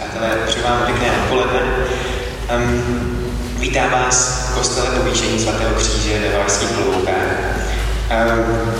Přátelé, 0.00 0.36
přeji 0.46 0.64
vám 0.64 0.82
pěkné 0.86 1.10
odpoledne. 1.22 1.60
Um, 2.56 3.32
vítá 3.58 3.86
vás 3.86 4.48
v 4.50 4.54
kostele 4.54 4.86
povýšení 4.90 5.38
svatého 5.38 5.74
kříže 5.74 6.18
ve 6.18 6.32
Valašských 6.32 6.70
Hloubkách. 6.70 7.14
Um, 8.10 8.72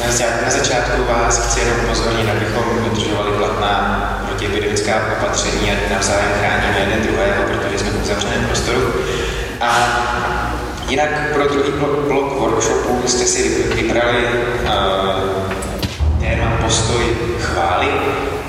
na, 0.00 0.26
na 0.44 0.50
začátku 0.50 1.04
vás 1.04 1.46
chci 1.46 1.60
jenom 1.60 1.76
upozornit, 1.84 2.30
abychom 2.30 2.84
dodržovali 2.84 3.30
platná 3.30 4.22
protiepidemická 4.28 4.92
opatření 5.18 5.70
a 5.70 5.94
navzájem 5.94 6.32
chráníme 6.40 6.78
jeden 6.80 7.02
druhého, 7.02 7.42
protože 7.42 7.78
jsme 7.78 7.90
v 7.90 8.02
uzavřeném 8.02 8.44
prostoru. 8.46 8.92
A 9.60 9.70
jinak 10.88 11.32
pro 11.32 11.48
druhý 11.48 11.70
blok, 11.70 11.98
blok 12.08 12.38
workshopu 12.38 13.02
jste 13.06 13.24
si 13.24 13.64
vybrali 13.74 14.24
uh, 14.64 15.52
téma 16.20 16.58
postoj 16.62 17.16
chvály 17.40 17.88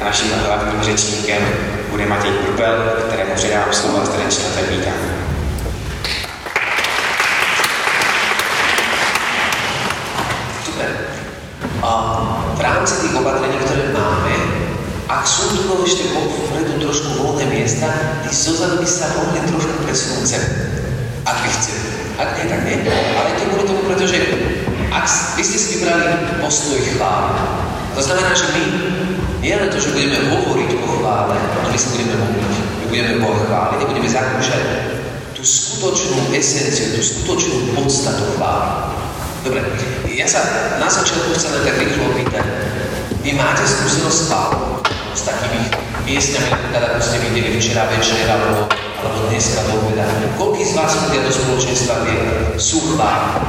naším 0.04 0.31
hlavním 0.47 0.83
řečníkem 0.83 1.43
bude 1.91 2.05
Matěj 2.05 2.31
Kurbel, 2.31 2.93
kterému 3.07 3.36
předám 3.36 3.63
slovo 3.71 4.01
a 4.01 4.05
srdečně 4.05 4.43
tak 4.55 4.69
vítám. 4.69 4.93
A 11.83 11.92
v 12.55 12.61
rámci 12.61 13.01
tých 13.01 13.15
opatrení, 13.15 13.59
ktoré 13.59 13.92
máme, 13.92 14.36
ak 15.11 15.28
sú 15.28 15.51
tu 15.51 15.83
ešte 15.83 16.15
vpredu 16.15 16.79
trošku 16.79 17.20
voľné 17.20 17.51
miesta, 17.51 17.92
tí 18.23 18.31
zozadu 18.31 18.79
by 18.79 18.87
sa 18.87 19.11
mohli 19.20 19.43
trošku 19.51 19.83
presunúť 19.83 20.23
sem. 20.23 20.43
Ak 21.28 21.43
by 21.43 21.50
chceli. 21.51 21.83
Ak 22.15 22.39
nie, 22.39 22.47
tak 22.47 22.64
nie. 22.64 22.87
Ale 22.87 23.36
to 23.36 23.43
bude 23.51 23.67
tomu, 23.67 23.83
pretože 23.83 24.15
ak 24.95 25.06
vy 25.36 25.43
ste 25.43 25.57
si 25.59 25.67
vybrali 25.75 26.39
postoj 26.39 26.79
chvály, 26.95 27.36
to 27.93 28.01
znamená, 28.01 28.31
že 28.31 28.47
my 28.56 28.64
nie 29.43 29.52
len 29.60 29.68
to, 29.68 29.75
že 29.75 29.92
budeme 29.92 30.24
hovoriť 30.32 30.70
o 30.79 30.88
chvále, 31.04 31.36
ale 31.36 31.68
my 31.68 31.75
sa 31.75 31.92
budeme 31.92 32.16
modliť. 32.16 32.53
My 32.56 32.86
budeme 32.88 33.11
Boha 33.20 33.38
chváliť 33.44 33.80
a 33.84 33.89
budeme 33.92 34.08
zakúšať 34.08 34.61
tú 35.36 35.44
skutočnú 35.44 36.31
esenciu, 36.31 36.95
tú 36.95 37.04
skutočnú 37.04 37.76
podstatu 37.76 38.23
chvály. 38.40 38.95
Dobre, 39.44 39.59
ja 40.08 40.23
sa 40.23 40.40
na 40.80 40.88
začiatku 40.88 41.36
chcem 41.36 41.59
tak 41.67 41.76
rýchlo 41.76 42.16
opýtať. 42.16 42.48
Vy 43.20 43.36
máte 43.36 43.67
skúsenosť 43.67 44.20
s? 44.23 44.32
S 45.14 45.22
takými 45.28 45.67
piesňami, 46.08 46.72
teda 46.72 46.95
ako 46.95 47.00
ste 47.04 47.17
videli 47.28 47.60
včera 47.60 47.86
večer, 47.92 48.23
alebo, 48.26 48.72
alebo 49.04 49.17
dneska 49.28 49.62
do 49.67 49.84
obeda. 49.84 50.08
Koľký 50.39 50.64
z 50.64 50.73
vás 50.73 50.95
chodia 50.95 51.22
do 51.22 51.32
spoločenstva 51.36 51.95
vie, 52.08 52.17
sú 52.56 52.80
chvály? 52.95 53.44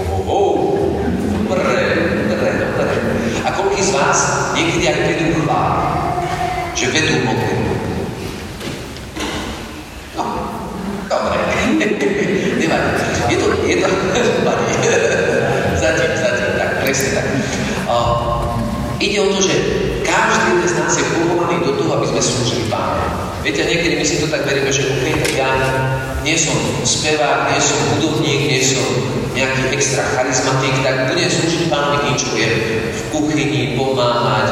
Oh, 0.00 0.08
oh, 0.08 0.22
oh. 0.24 0.56
Dobre, 1.46 1.78
dobre, 2.26 2.50
dobre. 2.58 2.84
A 3.46 3.48
koľký 3.54 3.78
z 3.78 3.85
vás 3.96 4.18
niekedy 4.52 4.84
aj 4.92 4.98
vedú 5.08 5.26
chvály? 5.42 5.80
Že 6.76 6.86
vedú 6.92 7.14
modlitbu? 7.24 7.72
No, 10.16 10.24
dobre. 11.08 11.38
Nevadí. 12.60 12.90
Je 13.26 13.36
to, 13.40 13.46
je 13.64 13.76
to, 13.80 13.88
zatím, 15.82 16.10
zatím, 16.20 16.50
tak, 16.60 16.70
presne 16.84 17.08
tak. 17.16 17.26
Uh, 17.88 18.54
ide 19.00 19.18
o 19.24 19.28
to, 19.32 19.40
že 19.42 19.54
každý 20.04 20.62
z 20.68 20.74
nás 20.78 20.92
je 20.94 21.04
povolaný 21.16 21.64
do 21.64 21.72
toho, 21.80 21.90
aby 21.96 22.06
sme 22.06 22.20
slúžili 22.22 22.64
Pánu. 22.70 23.02
Viete, 23.42 23.62
niekedy 23.62 23.94
my 23.94 24.04
si 24.04 24.18
to 24.18 24.26
tak 24.26 24.42
veríme, 24.42 24.70
že 24.74 24.82
OK, 24.90 25.04
tak 25.22 25.32
ja 25.38 25.50
nie 26.26 26.34
som 26.34 26.58
spevák, 26.82 27.54
nie 27.54 27.60
som 27.62 27.78
hudobník, 27.94 28.50
nie 28.50 28.58
som 28.58 28.82
nejaký 29.30 29.78
extra 29.78 30.02
charizmatik, 30.10 30.74
tak 30.82 31.14
budem 31.14 31.30
slúžiť 31.30 31.70
Pánovi 31.70 32.02
tým, 32.02 32.16
čo 32.18 32.26
v 32.34 33.00
kuchyni, 33.14 33.78
pomáhať, 33.78 34.50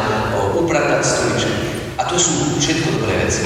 upratať 0.54 1.02
stoličky. 1.02 1.54
A 1.98 2.06
to 2.06 2.14
sú 2.14 2.54
všetko 2.62 3.02
dobré 3.02 3.26
veci. 3.26 3.42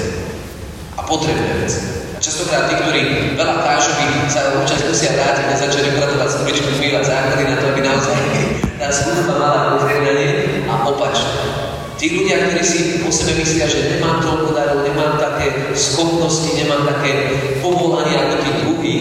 A 1.01 1.09
potrebné 1.09 1.65
veci. 1.65 1.81
A 2.13 2.21
častokrát 2.21 2.69
tí, 2.69 2.77
ktorí 2.77 3.33
veľa 3.33 3.65
kážu, 3.65 3.97
by 3.97 4.29
sa 4.29 4.53
občas 4.61 4.85
musia 4.85 5.17
vrátiť 5.17 5.49
a 5.49 5.57
začať 5.57 5.97
upratovať 5.97 6.29
stoličku, 6.29 6.69
umývať 6.77 7.09
základy 7.09 7.45
na 7.49 7.57
to, 7.57 7.65
aby 7.73 7.81
naozaj 7.81 8.19
tá 8.83 8.93
služba 8.93 9.41
mala 9.41 9.81
požehnanie 9.81 10.69
a 10.69 10.75
opačne. 10.85 11.68
Tí 11.99 12.15
ľudia, 12.15 12.39
ktorí 12.47 12.63
si 12.63 13.03
po 13.03 13.11
sebe 13.11 13.43
myslia, 13.43 13.67
že 13.67 13.99
nemám 13.99 14.23
toľko 14.23 14.55
darov, 14.55 14.87
nemám 14.87 15.19
také 15.19 15.75
schopnosti, 15.75 16.47
nemám 16.55 16.87
také 16.87 17.35
povolanie 17.59 18.15
ako 18.15 18.35
tí 18.39 18.51
druhí, 18.63 18.95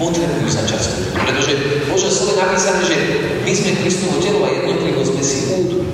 potrebujú 0.00 0.48
sa 0.48 0.64
často. 0.64 1.12
Pretože 1.12 1.84
Bože 1.92 2.08
slovo 2.08 2.40
napísané, 2.40 2.88
že 2.88 2.96
my 3.44 3.52
sme 3.52 3.76
Kristovo 3.84 4.16
telo 4.24 4.48
a 4.48 4.56
jednotlivo 4.56 5.04
sme 5.04 5.20
si 5.20 5.60
úd. 5.60 5.84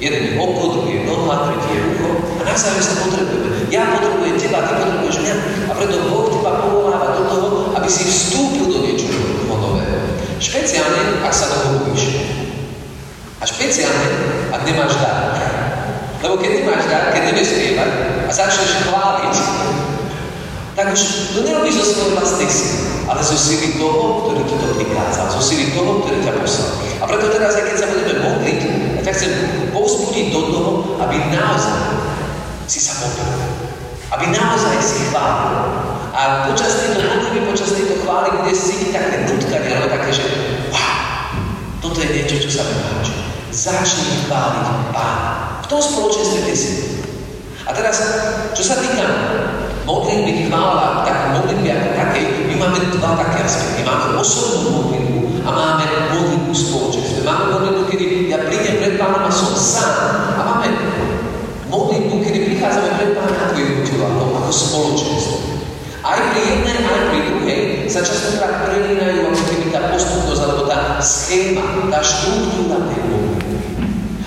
Jeden 0.00 0.22
je 0.24 0.32
oko, 0.40 0.80
druhý 0.80 0.96
je 0.96 1.02
noha, 1.04 1.52
tretí 1.52 1.76
je 1.76 1.82
ucho 1.92 2.10
a 2.40 2.42
navzájom 2.48 2.80
sa 2.80 2.94
potrebujeme. 3.04 3.68
Ja 3.68 3.92
potrebujem 3.92 4.40
teba, 4.40 4.64
ty 4.64 4.72
potrebuješ 4.80 5.16
mňa 5.20 5.34
a 5.68 5.72
preto 5.76 6.08
Boh 6.08 6.32
teba 6.32 6.64
povoláva 6.64 7.20
do 7.20 7.22
toho, 7.28 7.48
aby 7.76 7.88
si 7.92 8.08
vstúpil 8.08 8.64
do 8.64 8.80
niečoho 8.80 9.44
nového. 9.44 10.00
Špeciálne, 10.40 11.20
ak 11.20 11.36
sa 11.36 11.52
toho. 11.52 11.84
A 13.38 13.44
špeciálne, 13.46 14.08
ak 14.56 14.64
nemáš 14.64 14.96
dar. 14.98 15.47
Lebo 16.18 16.34
keď 16.42 16.50
nemáš 16.62 16.84
dar, 16.90 17.14
keď 17.14 17.22
nevieš 17.30 17.48
spievať 17.54 17.90
a 18.26 18.30
začneš 18.34 18.72
chváliť, 18.90 19.34
tak 20.74 20.94
už 20.94 21.02
to 21.34 21.40
nerobíš 21.42 21.78
zo 21.82 21.86
svojej 21.94 22.12
vlastnej 22.14 22.50
síly, 22.50 22.78
ale 23.10 23.20
zo 23.22 23.34
síly 23.38 23.78
toho, 23.78 24.26
ktorý 24.26 24.42
ti 24.46 24.54
to 24.58 24.66
prikázal, 24.78 25.26
zo 25.30 25.42
síly 25.42 25.74
toho, 25.74 26.02
ktorý 26.02 26.22
ťa 26.22 26.38
poslal. 26.38 26.70
A 27.02 27.04
preto 27.06 27.30
teraz, 27.34 27.54
aj 27.58 27.64
keď 27.70 27.76
sa 27.78 27.90
budeme 27.90 28.14
modliť, 28.22 28.60
ja 29.02 29.10
chcem 29.14 29.32
povzbudiť 29.70 30.26
do 30.34 30.40
toho, 30.54 30.70
aby 31.02 31.16
naozaj 31.34 31.78
si 32.66 32.78
sa 32.82 32.98
modlil. 33.02 33.30
Aby 34.14 34.30
naozaj 34.34 34.74
si 34.82 35.10
chválil. 35.10 35.66
A 36.14 36.50
počas 36.50 36.78
tejto 36.82 36.98
modlitby, 37.10 37.46
počas 37.46 37.74
tejto 37.74 37.98
chvály 38.02 38.34
bude 38.38 38.54
cítiť 38.54 38.90
také 38.90 39.16
nutkanie, 39.26 39.70
alebo 39.70 39.94
také, 39.94 40.10
že 40.14 40.24
wow, 40.74 41.30
toto 41.78 42.02
je 42.02 42.10
niečo, 42.10 42.42
čo 42.42 42.50
sa 42.58 42.62
mi 42.66 42.74
páči. 42.74 43.14
Začni 43.54 44.26
chváliť 44.26 44.66
Pána. 44.94 45.47
V 45.68 45.76
tom 45.76 45.84
spoločenstve, 45.84 46.48
kde 46.48 46.56
si. 46.56 46.72
A 47.68 47.76
teraz, 47.76 48.00
čo 48.56 48.64
sa 48.64 48.80
týka 48.80 49.04
modlitby 49.84 50.48
chvála, 50.48 51.04
tak 51.04 51.36
modlitby 51.36 51.68
ako 51.76 51.88
takej, 51.92 52.24
my 52.48 52.54
máme 52.56 52.80
dva 52.96 53.20
také 53.20 53.44
aspekty. 53.44 53.84
Máme 53.84 54.16
osobnú 54.16 54.80
modlitbu 54.80 55.44
a 55.44 55.48
máme 55.52 55.84
modlitbu 56.16 56.52
spoločenstve. 56.56 57.20
Máme 57.20 57.52
modlitbu, 57.52 57.84
kedy 57.84 58.32
ja 58.32 58.48
prídem 58.48 58.80
pred 58.80 58.96
pánom 58.96 59.20
a 59.20 59.28
som 59.28 59.52
sám. 59.52 60.40
A 60.40 60.40
máme 60.40 60.72
modlitbu, 61.68 62.16
kedy 62.16 62.38
prichádzame 62.48 62.88
pred 62.96 63.10
pánom 63.12 63.36
ako 63.36 63.52
jednotivo, 63.60 64.08
ako 64.08 64.48
spoločenstvo. 64.48 65.36
Aj 66.00 66.16
pri 66.32 66.40
jednej, 66.48 66.80
aj 66.80 67.02
pri 67.12 67.20
druhej 67.28 67.60
sa 67.92 68.00
častokrát 68.00 68.72
prelínajú 68.72 69.20
ako 69.20 69.42
keby 69.52 69.68
tá 69.68 69.92
postupnosť, 69.92 70.40
alebo 70.48 70.64
tá 70.64 70.96
schéma, 71.04 71.92
tá 71.92 72.00
štruktúra. 72.00 72.87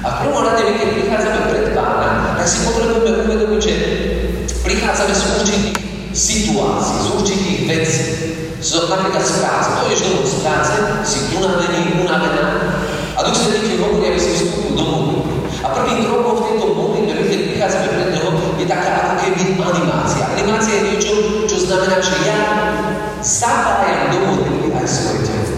A 0.02 0.08
v 0.10 0.16
prvom 0.26 0.42
rade, 0.42 0.66
keď 0.66 0.90
prichádzame 0.98 1.40
pred 1.54 1.66
pána, 1.78 2.34
tak 2.34 2.48
si 2.50 2.66
potrebujeme 2.66 3.22
uvedomiť, 3.30 3.62
že 3.62 3.74
prichádzame 4.66 5.14
z 5.14 5.24
určitých 5.30 5.66
situácií, 6.10 6.96
z 6.98 7.08
určitých 7.22 7.60
vecí. 7.70 8.04
Z, 8.62 8.90
napríklad 8.90 9.22
z 9.22 9.34
práce. 9.42 9.68
Pôjdeš 9.78 10.02
domov 10.10 10.26
z 10.26 10.38
práce, 10.42 10.74
si 11.06 11.20
unavený, 11.38 12.02
unavená 12.02 12.46
a 13.18 13.20
Duch 13.30 13.38
Svetý 13.38 13.62
ti 13.62 13.76
hovorí, 13.78 14.10
aby 14.10 14.18
si 14.18 14.34
vstúpil 14.34 14.74
do 14.74 14.86
modlitby. 14.90 15.34
A 15.62 15.68
prvým 15.70 16.10
krokom 16.10 16.42
v 16.42 16.46
tejto 16.50 16.66
modlitbe, 16.74 17.14
keď 17.30 17.40
prichádzame 17.54 17.88
pred 17.94 18.10
Neho, 18.18 18.30
je 18.58 18.66
taká 18.66 18.90
ako 19.06 19.14
keby 19.22 19.42
animácia. 19.62 20.26
Animácia 20.34 20.74
je 20.74 20.84
niečo, 20.90 21.14
čo 21.46 21.58
znamená, 21.70 22.02
že 22.02 22.18
ja 22.26 22.42
zapájam 23.22 24.10
do 24.10 24.20
modlitby 24.26 24.74
aj 24.74 24.88
svoje 24.90 25.30
telo. 25.30 25.54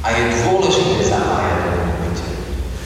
A 0.00 0.06
je 0.16 0.22
dôležité 0.40 1.12
zapájať. 1.12 1.33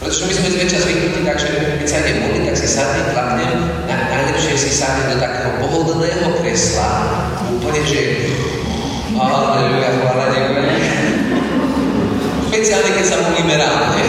Pretože 0.09 0.25
my 0.25 0.37
sme 0.41 0.57
zväčša 0.57 0.79
zvyknutí 0.89 1.21
tak, 1.21 1.37
že 1.37 1.49
keď 1.53 1.85
sa 1.85 2.01
ide 2.01 2.13
modliť, 2.25 2.43
tak 2.49 2.57
si 2.57 2.65
sadne, 2.65 3.13
klaknem, 3.13 3.61
na, 3.85 3.97
najlepšie 4.09 4.57
si 4.57 4.73
sadne 4.73 5.13
do 5.13 5.21
takého 5.21 5.61
pohodlného 5.61 6.33
kresla, 6.41 6.89
úplne, 7.45 7.85
že 7.85 8.01
Aleluja, 9.13 10.01
chvála, 10.01 10.33
ďakujem. 10.33 10.65
Špeciálne, 12.49 12.91
keď 12.97 13.05
sa 13.05 13.21
modlíme 13.21 13.55
ráno, 13.61 13.85
nie? 14.01 14.09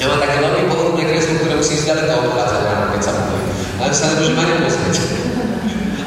Ja 0.00 0.04
mám 0.08 0.20
také 0.24 0.36
veľmi 0.40 0.72
pohodlné 0.72 1.04
kreslo, 1.04 1.36
ktoré 1.36 1.60
musím 1.60 1.76
zďaleka 1.84 2.16
obchádzať 2.16 2.60
ráno, 2.72 2.84
keď 2.96 3.00
sa 3.04 3.12
modlím. 3.20 3.44
Ale 3.84 3.92
sa 3.92 4.04
nemôžem 4.16 4.40
ani 4.40 4.54
pozrieť. 4.64 4.96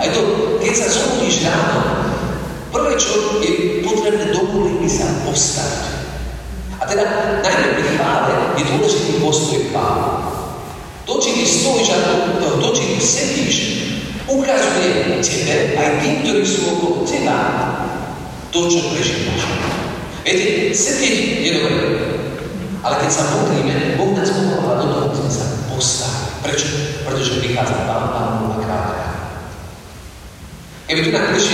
Aj 0.01 0.09
to, 0.17 0.21
keď 0.65 0.73
sa 0.81 0.87
zobudíš 0.97 1.45
ráno, 1.45 1.77
prvé, 2.73 2.97
čo 2.97 3.37
je 3.45 3.85
potrebné 3.85 4.33
do 4.33 4.41
sa 4.89 5.05
postaviť. 5.29 6.08
Dakle, 6.89 7.05
naime, 7.45 7.77
pri 7.77 8.01
Pave 8.01 8.33
je 8.57 8.63
določiti 8.65 9.21
postoji 9.21 9.69
Pavo. 9.69 10.25
Ono 11.05 11.21
dočini 11.21 11.45
ti 11.45 12.57
dočini 12.57 12.97
sediš, 12.97 13.57
ukazuje 14.25 15.21
tebe, 15.21 15.77
a 15.77 15.81
i 15.85 15.91
ti, 16.01 16.09
ktorí 16.25 16.41
sú 16.41 16.65
okolo 16.65 17.05
teba, 17.05 17.37
to, 18.49 18.65
čo 18.73 18.89
prežívaš. 18.89 19.45
Viete, 20.25 20.73
sedieť 20.73 21.45
je 21.45 21.49
dobré, 21.61 21.77
ale 22.81 22.95
keď 23.05 23.09
sa 23.13 23.37
modlíme, 23.37 23.93
Boh 23.93 24.09
nás 24.17 24.33
povoláva 24.33 24.81
do 24.81 24.85
toho, 24.89 25.13
sme 25.13 25.29
sa 25.29 25.45
postavi. 25.69 26.41
Prečo? 26.41 26.73
Pretože 27.05 27.37
prichádza 27.37 27.85
Pán 27.85 28.09
Pán 28.09 28.49
a 28.49 28.57
kráľa. 28.65 29.09
tu 30.89 31.13
když 31.13 31.48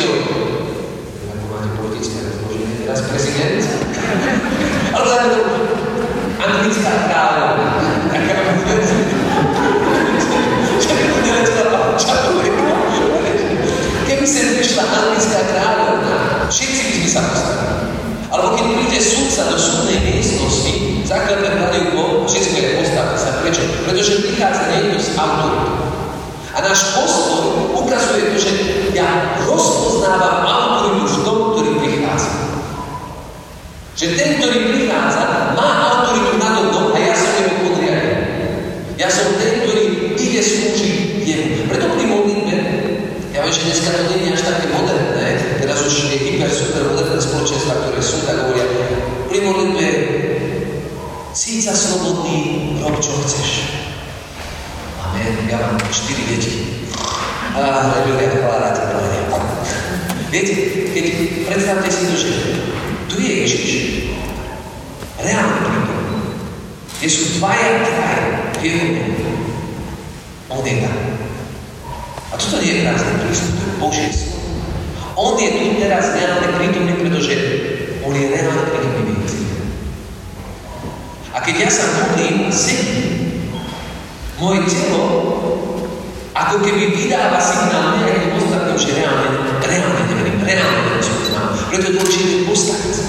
ako 86.56 86.72
keby 86.72 86.88
vydáva 86.96 87.36
signál 87.44 88.00
nejakým 88.00 88.40
ostatným, 88.40 88.80
že 88.80 88.96
reálne, 88.96 89.28
reálne 89.60 90.02
neverím, 90.08 90.40
reálne 90.40 90.80
nerozpoznám. 90.88 91.52
Preto 91.68 91.84
je 91.92 91.96
dôležité 92.00 92.36
postaviť 92.48 92.92
sa. 92.96 93.06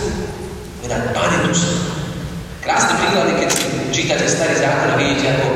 Povedať, 0.82 1.02
Pane, 1.14 1.36
som. 1.54 1.78
Krásne 2.58 2.98
príklady, 2.98 3.32
keď 3.38 3.50
čítate 3.94 4.26
starý 4.26 4.58
zákon 4.58 4.88
a 4.90 4.98
vidíte, 4.98 5.38
ako 5.38 5.48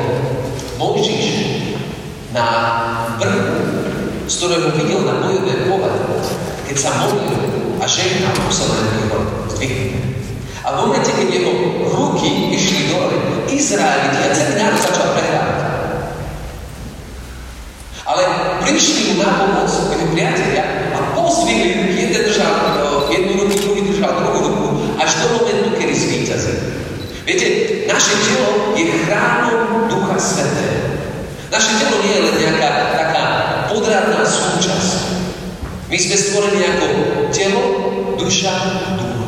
Mojžiš 0.79 1.27
na 2.31 2.47
vrchu, 3.19 3.59
z 4.23 4.33
ktorého 4.39 4.71
videl 4.71 5.03
na 5.03 5.19
bojové 5.19 5.67
pole, 5.67 5.91
keď 6.71 6.75
sa 6.79 6.95
modlil 6.95 7.75
a 7.75 7.85
žehnal, 7.91 8.39
jeho 8.39 9.19
zdvihnúť. 9.51 10.15
A 10.63 10.67
v 10.71 10.75
momente, 10.79 11.11
keď 11.11 11.27
jeho 11.27 11.51
ruky 11.91 12.55
išli 12.55 12.87
dole, 12.87 13.19
Izraeliti 13.51 14.23
a 14.23 14.31
celý 14.31 14.55
národ 14.55 14.79
začal 14.79 15.11
prehrávať. 15.11 15.50
Mu 18.71 19.19
na 19.19 19.29
pomoc 19.35 19.67
jeho 19.91 20.07
priatelia 20.15 20.63
a 20.95 20.99
pozdvihli 21.11 21.75
ruky, 21.75 22.07
jeden 22.07 22.23
držal 22.23 22.55
jednu 23.11 23.43
ruku, 23.43 23.55
druhý 23.59 23.81
držal 23.91 24.11
druhú 24.23 24.39
ruku, 24.47 24.67
až 24.95 25.11
do 25.19 25.27
momentu, 25.35 25.69
kedy 25.75 25.91
zvýťazil. 25.91 26.55
Viete, 27.27 27.47
naše 27.91 28.15
telo 28.23 28.71
je 28.79 28.87
chrámom 28.87 29.91
Ducha 29.91 30.15
Svetého. 30.15 30.87
Naše 31.51 31.71
telo 31.83 31.99
nie 31.99 32.15
je 32.15 32.21
len 32.23 32.35
nejaká 32.39 32.69
taká 32.95 33.23
podradná 33.67 34.23
súčasť. 34.23 35.19
My 35.91 35.97
sme 35.99 36.15
stvorení 36.15 36.63
ako 36.63 36.85
telo, 37.35 37.63
duša, 38.15 38.55
duch. 38.95 39.19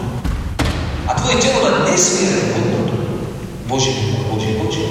A 1.04 1.12
tvoje 1.20 1.36
telo 1.44 1.68
má 1.68 1.84
nesmiernu 1.84 2.48
hodnotu. 2.56 2.96
Boží, 3.68 3.92
Boží, 4.32 4.56
Boží. 4.56 4.88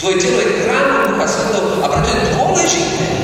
Tvoje 0.00 0.16
telo 0.24 0.40
je 0.40 0.64
chrámom 0.64 1.12
Ducha 1.12 1.26
Svetého 1.28 1.84
a 1.84 1.86
preto 1.92 2.08
je 2.08 2.20
dôležité 2.32 3.23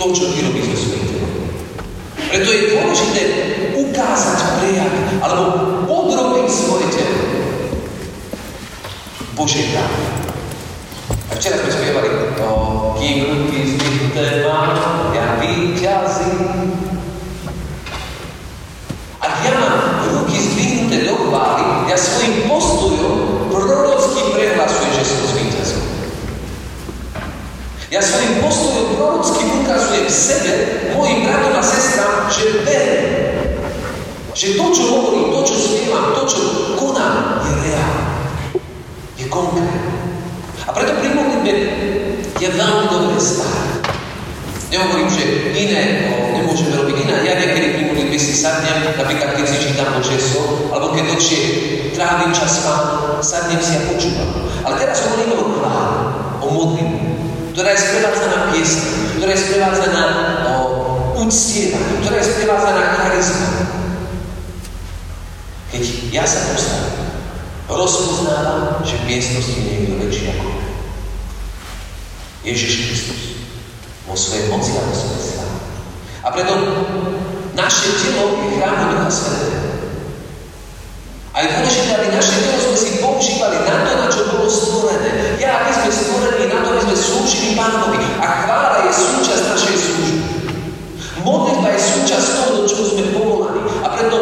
to, 0.00 0.16
čo 0.16 0.32
robíš 0.32 0.64
so 0.72 0.76
svojím 0.80 1.04
telom. 1.12 1.32
Preto 2.16 2.48
je 2.48 2.62
dôležité 2.72 3.22
ukázať 3.76 4.38
prejav 4.56 4.92
alebo 5.20 5.44
podrobiť 5.84 6.48
svoje 6.48 6.88
telo. 6.88 7.20
Božej 9.36 9.76
práve. 9.76 10.00
A 11.28 11.32
včera 11.36 11.60
sme 11.60 11.68
spievali 11.76 12.08
o 12.40 12.48
kým 12.96 13.28
ruky 13.28 13.76
zdvihnuté 13.76 14.48
mám, 14.48 14.72
ja 15.12 15.36
vyťazím. 15.36 16.48
Ak 19.20 19.34
ja 19.44 19.52
mám 19.60 20.00
zdvihnuté 20.32 21.12
do 21.12 21.28
chvály, 21.28 21.92
ja 21.92 21.96
svojim 22.00 22.48
postojom 22.48 23.19
Ja 27.90 27.98
svojim 27.98 28.38
postojom 28.38 28.94
prorocky 28.94 29.50
ukazujem 29.50 30.06
sebe, 30.06 30.52
mojim 30.94 31.26
bratom 31.26 31.58
a 31.58 31.62
sestram, 31.62 32.30
že 32.30 32.62
verím. 32.62 33.02
Že 34.30 34.62
to, 34.62 34.66
čo 34.70 34.82
hovorím, 34.94 35.34
to, 35.34 35.40
čo 35.42 35.54
spievam, 35.58 36.14
to, 36.14 36.22
čo 36.30 36.40
konám, 36.78 37.42
je 37.42 37.52
reálne. 37.66 38.06
Je 39.18 39.26
konkrétne. 39.26 39.90
A 40.62 40.70
preto 40.70 41.02
pri 41.02 41.18
modlitbe 41.18 41.52
je 42.38 42.48
veľmi 42.54 42.84
dobré 42.94 43.18
stáť. 43.18 43.58
Nehovorím, 44.70 45.10
že 45.10 45.50
iné 45.58 46.14
no, 46.14 46.30
nemôžeme 46.30 46.70
robiť 46.78 46.94
iné. 46.94 47.26
Ja 47.26 47.42
niekedy 47.42 47.74
pri 47.74 47.84
modlitbe 47.90 48.16
si 48.22 48.38
sadnem, 48.38 48.86
napríklad 48.86 49.34
keď 49.34 49.46
si 49.50 49.66
čítam 49.66 49.98
slovo, 49.98 50.70
alebo 50.70 50.94
keď 50.94 51.10
dlhšie 51.10 51.40
trávim 51.98 52.30
čas 52.30 52.62
s 52.62 52.70
sadnem 53.26 53.58
si 53.58 53.74
a 53.74 53.82
počúvam. 53.90 54.30
Ale 54.62 54.78
teraz 54.78 55.02
hovoríme 55.10 55.34
o 55.42 55.58
chvále, 55.58 55.98
o 56.38 56.46
modlitbe, 56.54 57.19
ktorá 57.52 57.68
je 57.74 57.84
sprevádzaná 57.84 58.38
piesne, 58.54 58.90
ktorá 59.18 59.30
je 59.34 59.44
sprevádzaná 59.46 60.04
o 60.50 60.56
uctievanie, 61.20 61.94
ktorá 62.02 62.16
je 62.18 62.30
sprevádzaná 62.34 62.82
charizma. 62.96 63.48
Keď 65.70 65.82
ja 66.10 66.24
sa 66.26 66.50
postavím, 66.50 67.06
rozpoznávam, 67.70 68.82
že 68.82 68.98
v 68.98 69.06
miestnosti 69.06 69.54
niekto 69.62 69.94
väčší 70.02 70.24
ako 70.34 70.48
Ježiš 72.42 72.72
Kristus 72.88 73.20
vo 74.10 74.18
svojej 74.18 74.50
moci 74.50 74.74
a 74.74 74.82
vo 74.82 74.94
svojej. 74.94 75.20
A 76.20 76.28
preto 76.36 76.52
naše 77.56 77.88
telo 77.96 78.44
je 78.44 78.60
chrám 78.60 78.92
Ducha 78.92 79.08
Svetého. 79.08 79.69
A 81.40 81.48
je 81.48 81.56
dôležité, 81.56 81.92
aby 81.96 82.08
naše 82.12 82.36
telo 82.44 82.60
sme 82.60 82.76
si 82.76 82.90
používali 83.00 83.64
na 83.64 83.80
to, 83.88 83.90
na 83.96 84.06
čo 84.12 84.28
bolo 84.28 84.44
stvorené. 84.44 85.40
Ja, 85.40 85.64
aby 85.64 85.72
sme 85.72 85.88
stvorení 85.88 86.52
na 86.52 86.60
to, 86.60 86.68
aby 86.68 86.80
sme 86.84 86.96
slúžili 87.00 87.56
Pánovi. 87.56 87.96
A 88.20 88.26
chvála 88.44 88.84
je 88.84 88.92
súčasť 88.92 89.42
našej 89.48 89.76
služby. 89.80 90.12
Modlitba 91.24 91.72
je 91.72 91.80
súčasť 91.80 92.26
toho, 92.36 92.50
do 92.60 92.62
čoho 92.68 92.84
sme 92.92 93.04
povolaní. 93.16 93.72
A 93.80 93.88
preto 93.88 94.16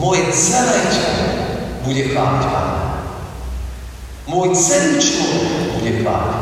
moje 0.00 0.32
celé 0.32 0.80
telo 0.88 1.28
bude 1.84 2.02
chváliť 2.08 2.42
Pána. 2.48 2.76
Môj 4.32 4.48
celý 4.56 4.96
človek 4.96 5.76
bude 5.76 5.92
chváliť 6.00 6.40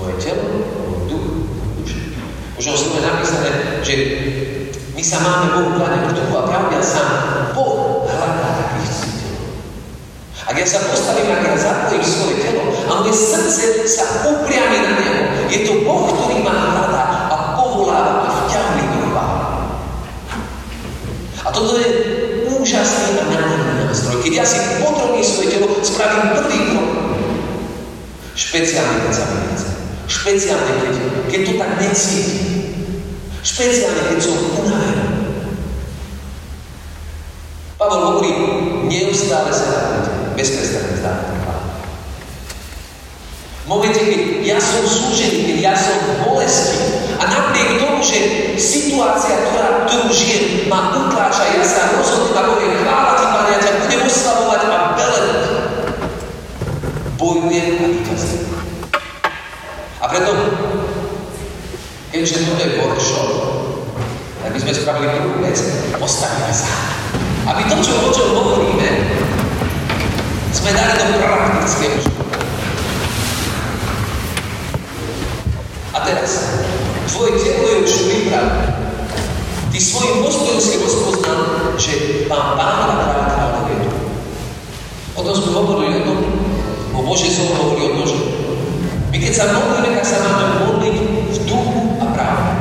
Moje 0.00 0.14
telo 0.16 0.48
už 2.62 2.64
o 2.72 2.76
slove 2.78 3.02
napísané, 3.02 3.82
že 3.82 3.94
my 4.94 5.02
sa 5.02 5.18
máme 5.18 5.46
Bohu 5.50 5.70
kláňať 5.74 6.14
v 6.14 6.14
duchu 6.14 6.34
a 6.38 6.46
pravde 6.46 6.78
a 6.78 6.84
sám 6.86 7.10
Boh 7.58 8.06
hľadá. 8.06 8.51
Ak 10.52 10.60
ja 10.60 10.68
sa 10.68 10.84
postavím, 10.84 11.32
ak 11.32 11.48
ja 11.48 11.56
zapojím 11.56 12.04
svoje 12.04 12.44
telo 12.44 12.76
a 12.84 13.00
moje 13.00 13.16
srdce 13.16 13.88
sa 13.88 14.04
upriami 14.20 14.84
na 14.84 14.92
Neho, 15.00 15.24
je 15.48 15.64
to 15.64 15.80
Boh, 15.80 16.12
ktorý 16.12 16.44
ma 16.44 16.52
hľadá 16.52 17.04
a 17.32 17.36
povoláva 17.56 18.28
a 18.28 18.30
vťahuje 18.44 18.84
do 18.92 19.16
A 21.40 21.48
toto 21.56 21.72
je 21.80 21.88
úžasný 22.52 23.16
a 23.16 23.24
nádherný 23.32 23.88
nástroj. 23.88 24.20
Keď 24.20 24.32
ja 24.36 24.44
si 24.44 24.60
podrobím 24.76 25.24
svoje 25.24 25.56
telo, 25.56 25.72
spravím 25.80 26.36
prvý 26.36 26.58
krok. 26.68 26.90
Špeciálne, 28.36 29.08
keď 29.08 29.12
sa 29.16 29.24
Špeciálne, 30.04 30.72
keď, 30.84 30.94
keď 31.32 31.40
to 31.48 31.52
tak 31.56 31.72
necítim. 31.80 32.44
Špeciálne, 33.40 34.04
keď 34.12 34.18
som 34.20 34.36
unavený. 34.60 35.06
Pavel 37.80 38.00
hovorí, 38.04 38.30
neustále 38.92 39.48
sa 39.48 39.66
dávajte, 39.72 40.21
bezprestane 40.36 40.96
zdávajte 40.98 41.34
chválu. 41.44 41.68
momente, 43.66 44.00
keď 44.02 44.22
ja 44.42 44.58
som 44.58 44.82
súžený, 44.84 45.38
keď 45.48 45.58
ja 45.62 45.74
som 45.78 45.96
v 46.02 46.10
bolesti 46.26 46.78
a 47.16 47.24
napriek 47.30 47.78
tomu, 47.78 48.02
že 48.02 48.18
situácia, 48.58 49.48
ktorá, 49.48 49.86
ktorú 49.86 50.10
žijem, 50.10 50.66
ma 50.66 50.90
utláča, 50.90 51.56
ja 51.56 51.62
sa 51.62 51.94
rozhodnem 51.94 52.34
a 52.36 52.42
poviem, 52.42 52.74
chvála 52.82 53.12
ti, 53.14 53.24
Pane, 53.30 53.50
ja 53.54 53.60
ťa 53.62 53.72
budem 53.86 54.02
oslavovať 54.02 54.60
a 54.66 54.78
velebiť. 54.98 55.44
Bojujem 57.16 57.68
a 57.78 57.86
vykazujem. 57.86 58.46
A 60.02 60.04
preto, 60.10 60.30
keďže 62.10 62.50
toto 62.50 62.58
je 62.58 62.82
workshop, 62.82 63.30
tak 64.42 64.50
by 64.50 64.58
sme 64.58 64.74
spravili 64.74 65.06
prvú 65.22 65.38
vec, 65.46 65.58
postavíme 65.94 66.50
sa. 66.50 66.74
Aby 67.46 67.62
to, 67.70 67.78
čo, 67.78 67.94
o 67.94 68.10
čom 68.10 68.28
hovoríme, 68.34 69.21
dali 70.60 70.92
do 71.00 71.16
praktického 71.16 71.96
života. 72.04 72.38
A 75.92 75.98
teraz, 76.04 76.32
tvoje 77.08 77.32
telo 77.40 77.64
je 77.68 77.76
už 77.84 77.92
pripravené. 78.08 78.68
Ty 79.72 79.78
svojim 79.80 80.20
postojom 80.20 80.60
si 80.60 80.76
rozpoznal, 80.84 81.40
že 81.80 81.92
mám 82.28 82.60
pána 82.60 83.00
kráľa 83.00 83.24
kráľovietu. 83.32 83.90
O 85.16 85.20
tom 85.24 85.34
sme 85.36 85.50
hovorili 85.56 86.04
o 86.04 86.04
tom, 86.04 86.18
o 86.92 87.00
Bože 87.00 87.32
slovo 87.32 87.56
hovorí 87.56 87.88
o 87.88 87.96
tom, 87.96 88.04
že 88.04 88.16
my 89.12 89.16
keď 89.16 89.32
sa 89.32 89.44
modlíme, 89.56 89.96
tak 89.96 90.04
sa 90.08 90.20
máme 90.24 90.68
modliť 90.68 90.96
v 91.32 91.38
duchu 91.48 91.80
a 92.00 92.04
práve. 92.12 92.52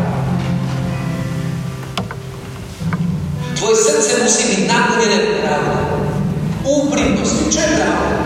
Tvoje 3.60 3.76
srdce 3.76 4.12
musí 4.24 4.44
byť 4.52 4.62
naplnené 4.68 5.41
úprimnosťou. 6.80 7.48
Čo 7.52 7.60
je 7.60 7.70
pravda? 7.76 8.18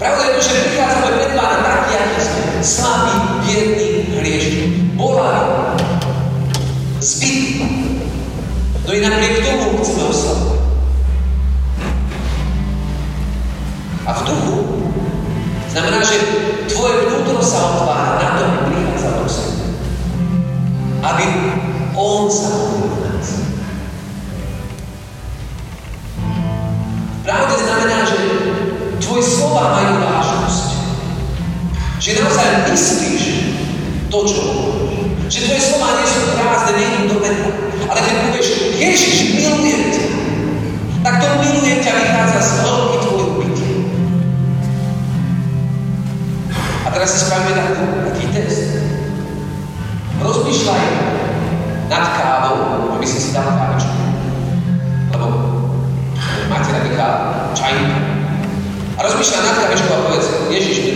Pravda 0.00 0.22
je 0.24 0.32
to, 0.34 0.40
že 0.42 0.62
prichádzame 0.66 1.10
pred 1.14 1.32
Pána 1.36 1.58
taký, 1.62 1.92
aký 1.94 2.20
sme. 2.24 2.42
Slabý, 2.64 3.14
biedný, 3.44 3.88
hriešný. 4.16 4.62
Bolavý. 4.96 5.78
Zbytý. 7.02 7.66
No 8.82 8.90
i 8.94 8.98
napriek 8.98 9.46
tomu 9.46 9.78
chceme 9.78 10.02
oslavovať. 10.10 10.60
A 14.02 14.10
v 14.18 14.20
duchu 14.26 14.56
znamená, 15.70 16.02
že 16.02 16.18
tvoje 16.66 17.06
vnútro 17.06 17.38
sa 17.38 17.78
otvára 17.78 18.18
na 18.18 18.28
to, 18.34 18.42
aby 18.42 18.58
prichádzal 18.74 19.12
do 19.22 19.26
seba. 19.30 19.66
Aby 21.06 21.24
On 21.94 22.26
sa 22.26 22.50
Že 32.02 32.18
naozaj 32.18 32.66
myslíš 32.66 33.24
to, 34.10 34.18
čo 34.26 34.38
hovoríš. 34.42 35.30
Že 35.30 35.38
tvoje 35.46 35.62
slova 35.62 36.02
nie 36.02 36.06
sú 36.10 36.20
prázdne, 36.34 36.82
nie 36.82 37.06
do 37.06 37.22
vetra. 37.22 37.54
Ale 37.86 38.00
keď 38.02 38.14
povieš, 38.26 38.48
Ježiš, 38.74 39.38
milujem 39.38 39.94
ťa, 39.94 40.06
tak 41.06 41.22
to 41.22 41.26
milujem 41.38 41.78
ťa 41.78 41.94
vychádza 41.94 42.40
z 42.42 42.50
hĺbky 42.58 42.96
tvojho 43.06 43.26
bytia. 43.38 43.70
A 46.82 46.88
teraz 46.90 47.08
si 47.14 47.18
spravíme 47.22 47.54
taký, 47.54 47.82
taký 48.10 48.26
test. 48.34 48.82
Rozmýšľaj 50.18 50.84
nad 51.86 52.04
kávou, 52.18 52.98
aby 52.98 53.06
si 53.06 53.18
si 53.22 53.30
dal 53.30 53.46
kávičku. 53.46 53.94
Lebo 55.14 55.26
máte 56.50 56.66
taká 56.66 57.08
čajník. 57.54 57.94
A 58.98 59.06
rozmýšľa 59.06 59.38
nad 59.38 59.54
kavečkou 59.54 59.94
a 59.94 60.00
povedz. 60.10 60.26
Ježiš, 60.50 60.91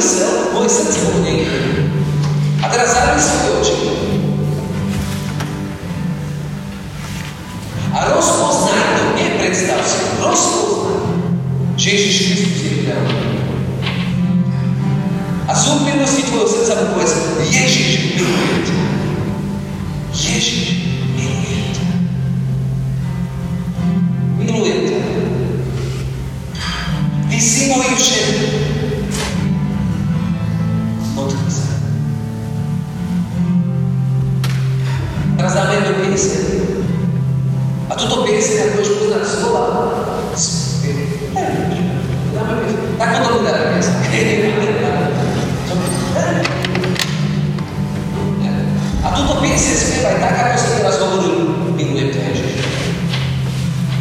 pretože 0.00 0.24
moja 0.24 0.24
mysel, 0.24 0.52
moje 0.52 0.68
srdce 0.68 0.98
ho 1.04 1.20
niekde. 1.20 1.60
A 2.64 2.68
teraz 2.68 2.88
zavri 2.92 3.20
svoje 3.20 3.50
oči. 3.60 3.76
A 7.92 7.98
rozpoznaj 8.16 8.80
to, 8.96 9.04
nepredstav 9.16 9.80
si, 9.84 10.00
rozpoznaj, 10.24 11.04
že 11.76 11.90
Ježiš 11.90 12.16
Kristus 12.16 12.60
je 12.64 12.70
vydaný. 12.80 13.16
A 15.48 15.52
z 15.52 15.62
úprimnosti 15.68 16.22
tvojho 16.22 16.48
srdca 16.48 16.72
mu 16.80 16.86
povedz, 16.94 17.12
Ježiš, 17.44 18.16
milujem 18.16 18.60
ťa. 18.64 18.76
Ježiš, 20.14 20.79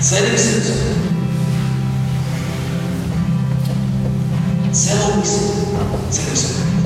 Services. 0.01 0.96
Services. 4.72 5.65
Services. 6.10 6.79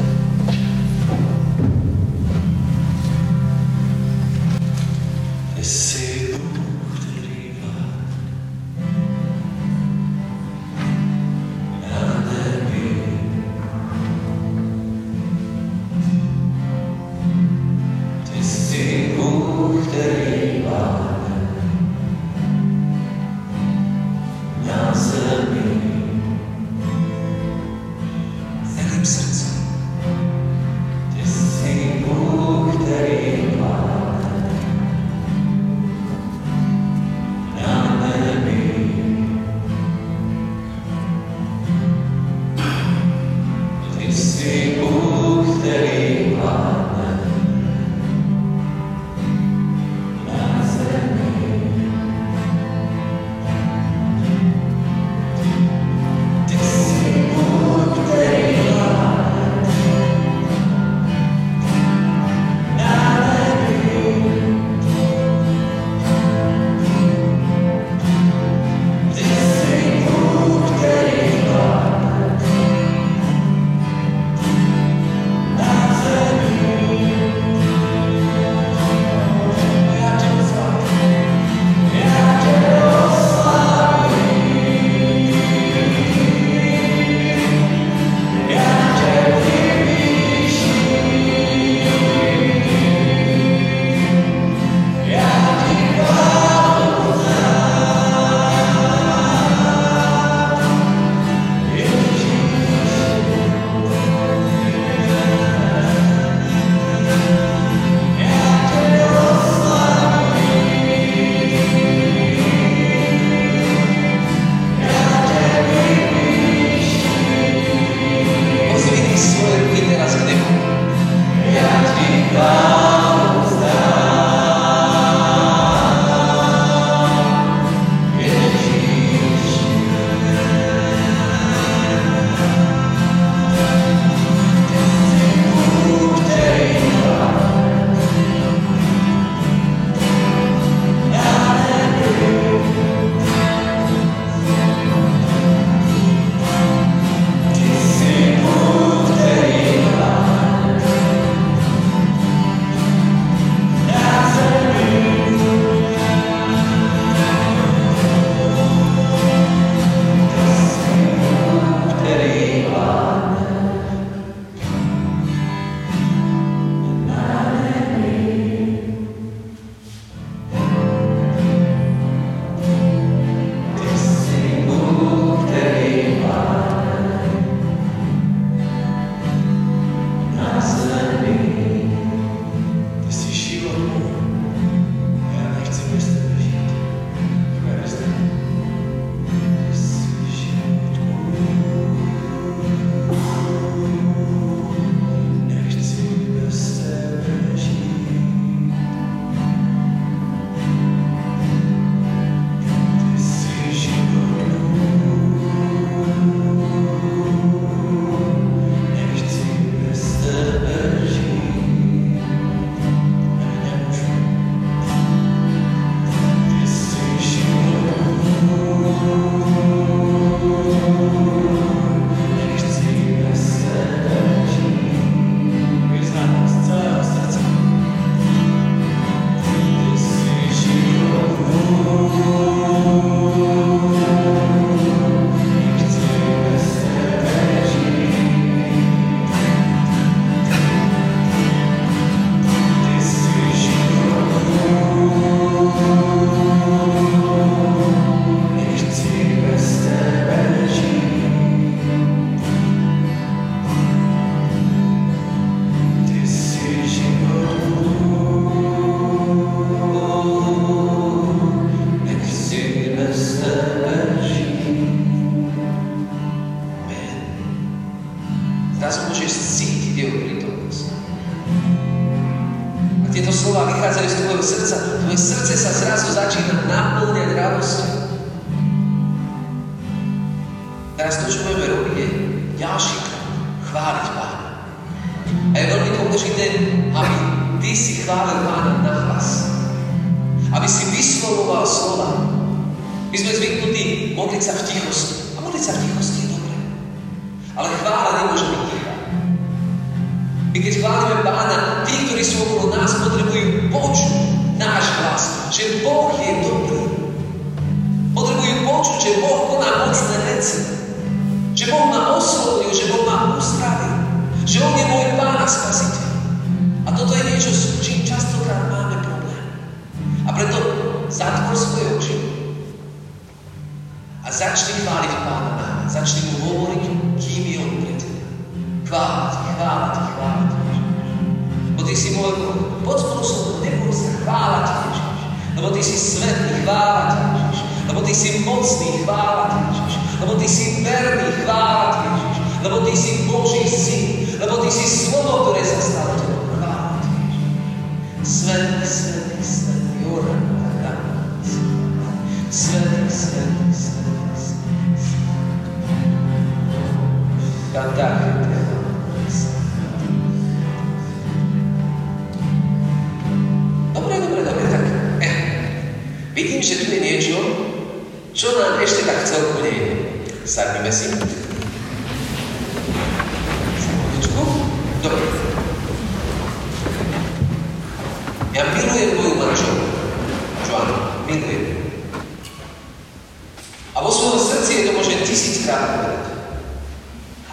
srdci 384.64 384.80
je 384.80 384.88
to 384.88 384.96
možné 384.96 385.16
tisíckrát 385.28 386.00
povedať. 386.00 386.24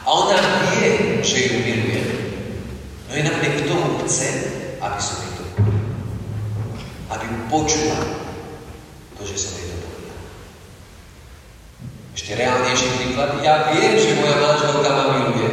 A 0.06 0.08
ona 0.14 0.38
vie, 0.70 1.18
že 1.26 1.38
ju 1.50 1.58
miluje. 1.66 2.02
No 3.10 3.18
je 3.18 3.26
napriek 3.26 3.66
tomu 3.66 3.98
chce, 4.06 4.30
aby 4.78 4.98
som 5.02 5.18
jej 5.26 5.34
to 5.34 5.42
povedal. 5.58 5.90
Aby 7.10 7.26
počula 7.50 7.98
to, 9.18 9.26
že 9.26 9.34
som 9.34 9.58
jej 9.58 9.74
to 9.74 9.76
povedal. 9.82 10.18
Ešte 12.14 12.30
reálnejší 12.38 12.88
príklad. 12.94 13.42
Ja 13.42 13.74
viem, 13.74 13.98
že 13.98 14.14
moja 14.14 14.38
manželka 14.38 14.90
ma 14.94 15.04
miluje. 15.10 15.50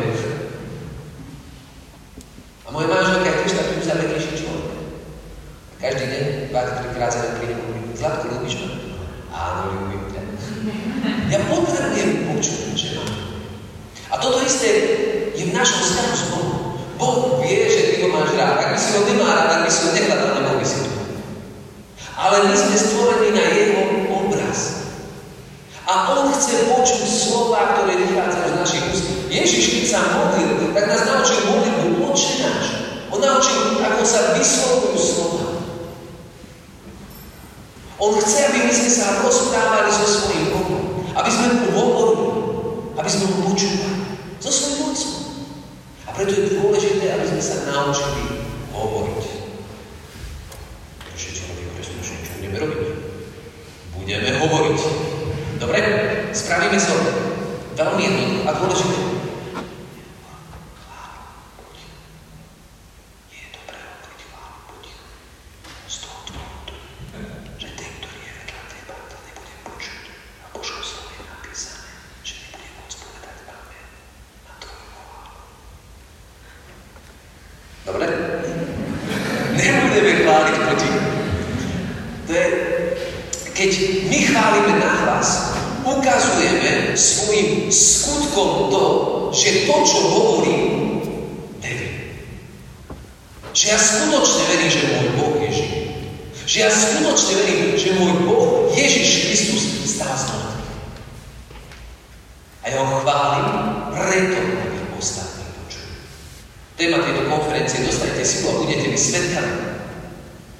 A 2.65 2.67
moja 2.69 2.85
manželka 2.85 3.33
je 3.33 3.37
tiež 3.41 3.53
taký 3.57 3.73
uzavretejší 3.81 4.31
človek. 4.45 4.77
Každý 5.81 6.05
deň, 6.05 6.23
dva, 6.53 6.61
trikrát 6.85 7.09
sa 7.09 7.25
to 7.25 7.41
príjemne. 7.41 7.81
Zlatko, 7.97 8.29
ľúbiš 8.29 8.61
ma? 8.61 8.69
Áno, 9.33 9.61
ľúbim. 9.73 9.96
Ja 11.27 11.43
potrebujem 11.51 12.23
počuť 12.31 12.71
žena. 12.71 13.03
A 14.07 14.15
toto 14.15 14.39
isté 14.47 14.69
je 15.35 15.43
v 15.43 15.51
našom 15.51 15.83
vzťahu 15.83 16.13
s 16.15 16.23
Bohom. 16.31 16.79
Boh 16.95 17.43
vie, 17.43 17.67
že 17.67 17.81
ty 17.91 17.95
ho 18.01 18.15
máš 18.15 18.31
rád. 18.39 18.63
Ak 18.63 18.69
by 18.73 18.79
si 18.79 18.95
ho 18.95 19.03
nemá 19.03 19.27
rád, 19.27 19.49
ak 19.59 19.61
by 19.67 19.71
si 19.71 19.81
ho 19.83 19.89
nehľadal, 19.91 20.29
nebol 20.39 20.55
by 20.55 20.65
si 20.65 20.77
tu. 20.87 20.91
Ale 22.15 22.47
my 22.47 22.55
sme 22.55 22.75
stvorení 22.79 23.29
na 23.35 23.45
jeho 23.51 23.81
obraz. 24.07 24.59
A 25.83 26.15
on 26.15 26.31
chce 26.31 26.67
počuť 26.71 27.03
slova, 27.05 27.75
ktoré 27.75 27.99
vychádzajú 28.07 28.47
z 28.47 28.57
našich 28.63 28.83
úst. 28.95 29.05
Ježiš, 29.27 29.63
keď 29.75 29.85
sa 29.91 29.99
modlil, 30.15 30.71
tak 30.71 30.87
nás 30.87 31.03
naučil 31.03 31.39
modlitbu 31.47 32.07
Oče. 32.07 32.51
On 33.11 33.19
naučil, 33.19 33.83
ako 33.83 34.03
sa 34.07 34.31
vyslovujú 34.35 34.95
slova. 34.95 35.47
On 37.97 38.13
chce, 38.21 38.37
aby 38.51 38.69
my 38.69 38.73
sme 38.73 38.91
sa 38.93 39.25
rozprávali 39.25 39.89
so 39.89 40.05
svojím 40.05 40.36
aby 41.27 41.35
sme 41.35 41.47
mu 41.59 41.67
hovorili, 41.75 42.27
aby 42.95 43.09
sme 43.11 43.27
ho 43.27 43.51
počúvali 43.51 43.99
so 44.39 44.47
svojím 44.47 44.79
mocou. 44.79 45.11
A 46.07 46.15
preto 46.15 46.31
je 46.31 46.55
dôležité, 46.55 47.03
aby 47.19 47.25
sme 47.27 47.41
sa 47.43 47.67
naučili 47.67 48.36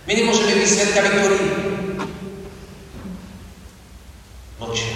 My 0.08 0.16
nemôžeme 0.16 0.56
byť 0.56 0.70
svetkami, 0.72 1.10
ktorí 1.20 1.40
mlčia. 4.56 4.96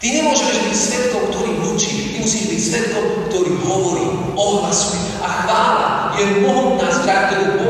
Ty 0.00 0.06
nemôžeš 0.16 0.64
byť 0.64 0.76
svetkom, 0.80 1.22
ktorý 1.28 1.50
mlčí. 1.60 2.16
Ty 2.16 2.16
musíš 2.24 2.44
byť 2.48 2.60
svetkom, 2.64 3.04
ktorý 3.28 3.52
hovorí, 3.68 4.06
ohlasuje. 4.32 5.12
A 5.20 5.28
chvála 5.44 5.86
je 6.16 6.24
mohutná 6.40 6.88
zbraň, 6.88 7.22
ktorú 7.28 7.46
Boh 7.60 7.69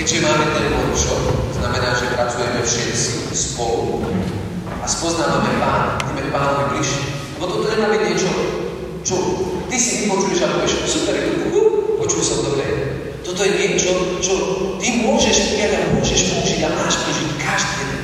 Keďže 0.00 0.24
máme 0.24 0.48
ten 0.56 0.64
workshop, 0.72 1.52
znamená, 1.60 1.92
že 1.92 2.16
pracujeme 2.16 2.64
všetci 2.64 3.36
spolu 3.36 4.00
a 4.80 4.88
spoznávame 4.88 5.60
Pána, 5.60 6.00
ideme 6.08 6.32
Pánovi 6.32 6.72
bližšie. 6.72 7.04
Lebo 7.36 7.44
toto 7.52 7.68
nemá 7.68 7.92
byť 7.92 8.02
niečo, 8.08 8.32
čo 9.04 9.16
ty 9.68 9.76
si 9.76 10.08
vypočuješ 10.08 10.40
a 10.40 10.56
povieš, 10.56 10.88
super, 10.88 11.20
kuku, 11.20 11.60
počul 12.00 12.24
som 12.24 12.48
dobre. 12.48 12.64
Toto 13.20 13.44
je 13.44 13.52
niečo, 13.60 13.92
čo 14.24 14.34
ty 14.80 15.04
môžeš 15.04 15.36
prijať 15.52 15.76
a 15.76 15.92
môžeš 15.92 16.20
použiť 16.32 16.60
a 16.64 16.70
máš 16.80 16.96
prežiť 17.04 17.28
každý 17.36 17.76
jeden. 17.84 18.02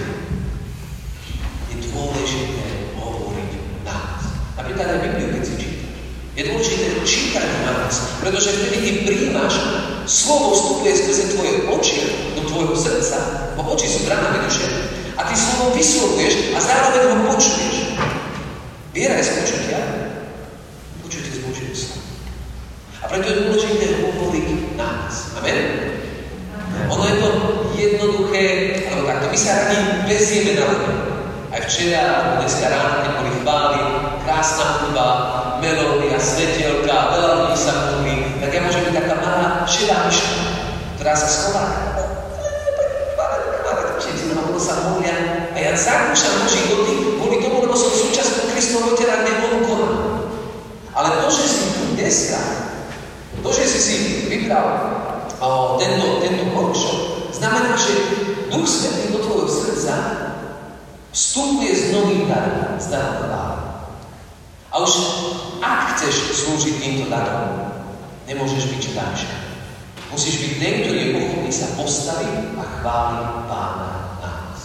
Je 1.72 1.76
dôležité 1.80 2.92
hovoriť 3.00 3.52
nás. 3.88 4.20
Napríklad 4.52 4.84
aj 4.84 5.00
Bibliu, 5.00 5.32
keď 5.32 5.42
si 5.48 5.54
čítaš. 5.64 5.96
Je 6.36 6.42
dôležité 6.44 6.86
čítať 7.08 7.48
nás, 7.64 8.20
pretože 8.20 8.52
vtedy 8.52 8.76
ty 8.84 8.90
príjmaš 9.08 9.75
Slovo 10.06 10.54
vstupuje 10.54 10.94
skrze 10.96 11.34
tvoje 11.34 11.66
oči 11.66 11.98
do 12.38 12.46
tvojho 12.46 12.78
srdca, 12.78 13.18
bo 13.58 13.74
oči 13.74 13.90
sú 13.90 14.06
bránami 14.06 14.46
duše, 14.46 14.66
a 15.18 15.26
ty 15.26 15.34
slovo 15.34 15.74
vyslovuješ 15.74 16.54
a 16.54 16.58
zároveň 16.62 17.02
ho 17.10 17.16
počuješ. 17.34 17.98
Viera 18.94 19.18
je 19.18 19.26
z 19.26 19.32
počutia, 19.42 19.78
počutie 21.02 21.34
z 21.34 21.42
Božieho 21.42 21.74
slova. 21.74 22.06
A 23.02 23.04
preto 23.10 23.26
je 23.28 23.40
dôležité 23.44 23.86
hovoriť 23.98 24.46
nás. 24.78 25.34
Amen? 25.42 25.58
Ono 26.86 27.02
je 27.02 27.16
to 27.18 27.28
jednoduché, 27.74 28.44
alebo 28.86 29.10
takto 29.10 29.26
my 29.34 29.38
sa 29.42 29.52
radi 29.58 29.78
vezieme 30.06 30.54
na 30.54 30.64
ľudí. 30.70 30.94
Aj 31.50 31.60
včera 31.66 32.05
Nemôžeš 68.26 68.74
byť 68.74 68.80
čudáčka. 68.82 69.36
Musíš 70.10 70.42
byť 70.42 70.52
ten, 70.58 70.74
ktorý 70.82 70.98
je 70.98 71.10
ochotný 71.18 71.50
sa 71.54 71.70
postaviť 71.78 72.58
a 72.58 72.64
chváliť 72.78 73.30
Pána 73.46 73.90
na 74.18 74.30
nás. 74.42 74.60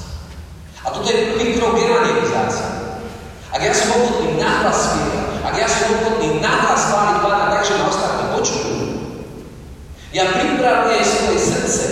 A 0.81 0.89
toto 0.89 1.05
je 1.05 1.37
prvý 1.37 1.57
krok 1.61 1.77
evangelizácie. 1.77 2.65
Ak 3.53 3.61
ja 3.61 3.73
som 3.73 4.01
ochotný 4.01 4.41
nahlas 4.41 4.77
spievať, 4.89 5.29
ak 5.45 5.55
ja 5.61 5.67
som 5.69 5.87
ochotný 6.01 6.41
nahlas 6.41 6.81
chváliť 6.89 7.17
Pána 7.21 7.45
takže 7.53 7.73
ma 7.77 7.85
ostatní 7.85 8.25
počujú, 8.33 8.73
ja 10.11 10.23
pripravujem 10.27 11.05
svoje 11.05 11.39
srdce 11.39 11.85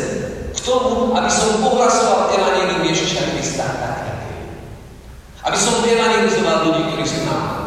k 0.51 0.57
tomu, 0.59 1.15
aby 1.15 1.29
som 1.31 1.63
ohlasoval 1.63 2.35
Evangelium 2.35 2.83
Ježiša 2.83 3.31
Krista 3.31 3.63
tak, 3.79 3.97
aby 5.39 5.55
som 5.55 5.79
evangelizoval 5.79 6.67
ľudí, 6.67 6.81
ktorí 6.91 7.05
sú 7.07 7.23
na 7.23 7.58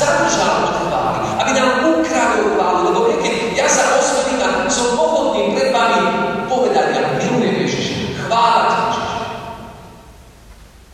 zadržal 0.00 0.64
od 0.64 0.74
chvály, 0.88 1.18
aby 1.44 1.50
nám 1.52 1.70
ukradol 1.92 2.56
chválu. 2.56 2.80
Lebo 2.88 3.00
niekedy 3.12 3.52
ja 3.52 3.68
sa 3.68 4.00
oslovím 4.00 4.40
a 4.40 4.64
som 4.72 4.96
ochotný 4.96 5.52
pred 5.52 5.68
vami 5.76 6.00
povedať, 6.48 6.96
ja 6.96 7.02
milujem 7.20 7.68
Ježiša, 7.68 8.24
chvála 8.24 8.60
ti 8.72 8.76
Ježiša. 8.88 9.18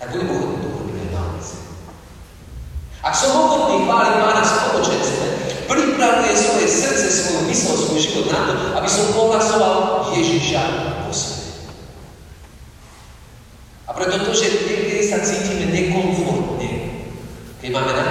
Ja 0.03 0.05
budem 0.11 0.29
ochotný 0.35 0.59
to 0.59 0.69
urobiť 0.75 0.95
na 1.15 1.23
Ak 3.07 3.15
som 3.15 3.31
ochotný 3.39 3.87
chváliť 3.87 4.15
Pána 4.19 4.43
spoločenstve, 4.43 5.27
pripravuje 5.71 6.33
svoje 6.35 6.67
srdce, 6.67 7.07
svoju 7.11 7.41
mysl, 7.47 7.73
svoj 7.79 8.01
život 8.03 8.27
na 8.35 8.41
to, 8.51 8.53
aby 8.75 8.89
som 8.91 9.15
ohlasoval 9.15 10.11
Ježiša 10.15 10.63
vo 11.07 11.15
svete. 11.15 11.47
A 13.87 13.95
preto 13.95 14.19
to, 14.27 14.35
že 14.35 14.67
niekedy 14.67 15.07
sa 15.07 15.23
cítime 15.23 15.71
nekomfortne, 15.71 16.71
keď 17.63 17.69
máme 17.71 17.93
na 17.95 18.06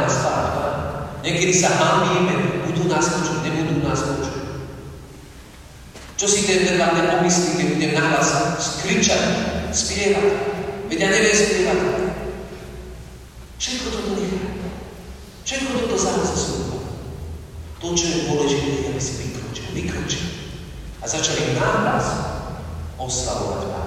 Niekedy 1.45 1.61
sa 1.61 1.77
hámime, 1.77 2.65
budú 2.65 2.89
nás 2.89 3.05
počuť, 3.05 3.45
nebudú 3.45 3.85
nás 3.85 4.01
počuť. 4.01 4.65
Čo 6.17 6.25
si 6.25 6.41
ten 6.49 6.65
vedľa 6.65 6.89
mňa 6.89 7.03
pomyslí, 7.21 7.49
keď 7.53 7.67
budem 7.69 7.93
nahlas 7.93 8.57
skričať, 8.57 9.21
spievať? 9.69 10.25
Veď 10.89 10.97
ja 11.05 11.09
neviem 11.13 11.37
spievať. 11.37 11.79
Všetko 13.61 13.87
toto 13.93 14.17
nechá. 14.17 14.41
Všetko 15.45 15.85
toto 15.85 15.95
sám 16.01 16.25
za 16.25 16.33
sebou. 16.33 16.81
To, 17.77 17.93
čo 17.93 18.05
je 18.09 18.25
dôležité, 18.25 18.89
aby 18.89 18.97
si 18.97 19.13
vykročil, 19.29 19.69
vykročil. 19.69 20.25
A 20.97 21.05
začali 21.05 21.53
nahlas 21.53 22.09
oslavovať 22.97 23.61
Pána. 23.69 23.84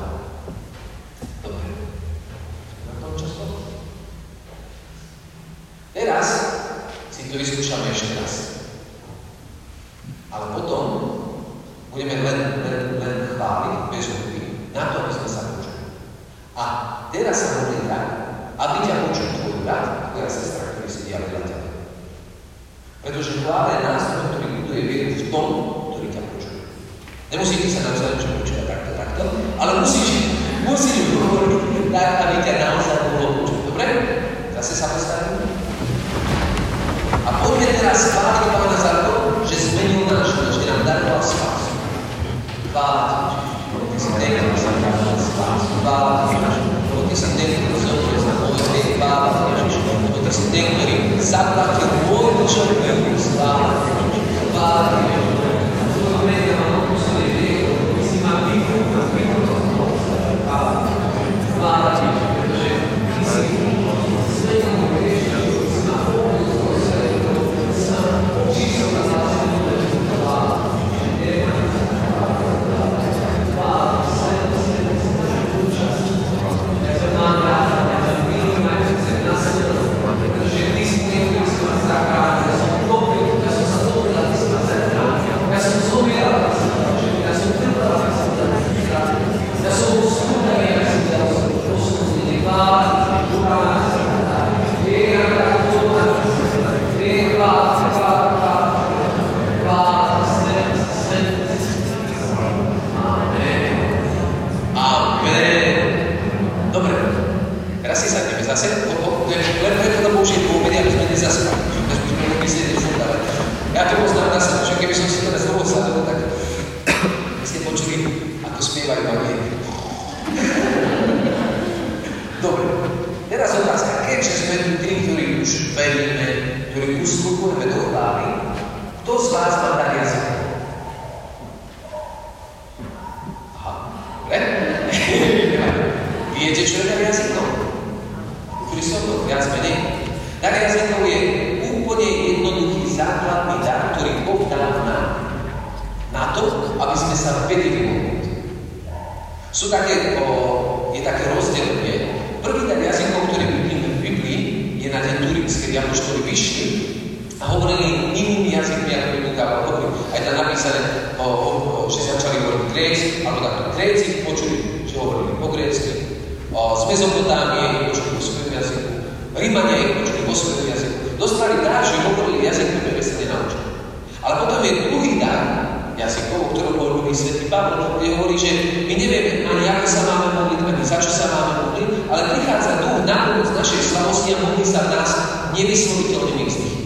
svätý 177.19 177.51
Pavel, 177.51 177.99
kde 177.99 178.15
hovorí, 178.15 178.39
že 178.39 178.51
my 178.87 178.95
nevieme 178.95 179.43
ani 179.51 179.67
ako 179.67 179.87
sa 179.91 180.03
máme 180.07 180.29
modliť, 180.39 180.61
ani 180.71 180.83
za 180.87 180.99
čo 181.03 181.11
sa 181.11 181.27
máme 181.27 181.53
modliť, 181.67 181.89
ale 182.07 182.31
prichádza 182.31 182.79
duch 182.79 183.03
na 183.03 183.17
pomoc 183.27 183.49
našej 183.59 183.81
slavosti 183.91 184.39
a 184.39 184.43
modlí 184.47 184.63
sa 184.63 184.87
v 184.87 184.93
nás 184.95 185.11
nevysloviteľne 185.59 186.33
mixných. 186.39 186.79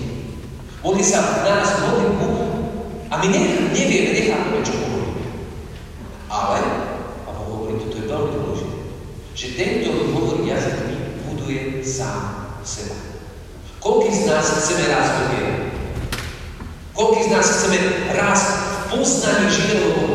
Modlí 0.81 1.05
sa 1.05 1.21
v 1.21 1.33
nás 1.45 1.68
modlitbu 1.85 2.29
a 3.12 3.14
my 3.21 3.27
nevieme, 3.29 4.11
nechápeme, 4.16 4.64
čo 4.64 4.73
hovoríme. 4.81 5.23
Ale, 6.33 6.59
a 7.29 7.31
hovorí, 7.37 7.77
toto 7.85 8.01
je 8.01 8.09
veľmi 8.09 8.31
dôležité, 8.33 8.77
že 9.37 9.47
ten, 9.61 9.71
kto 9.85 10.16
hovorí 10.16 10.49
jazykmi, 10.49 10.97
buduje 11.29 11.85
sám 11.85 12.57
seba. 12.64 12.97
Koľký 13.83 14.14
z 14.14 14.23
nás 14.31 14.47
chceme 14.47 14.88
rásť 14.88 15.12
do? 15.18 15.27
Koľký 16.95 17.21
z 17.27 17.31
nás 17.35 17.47
chceme 17.51 17.79
rásť 18.14 18.47
v 18.49 18.77
poznaní 18.95 19.47
živého 19.51 20.12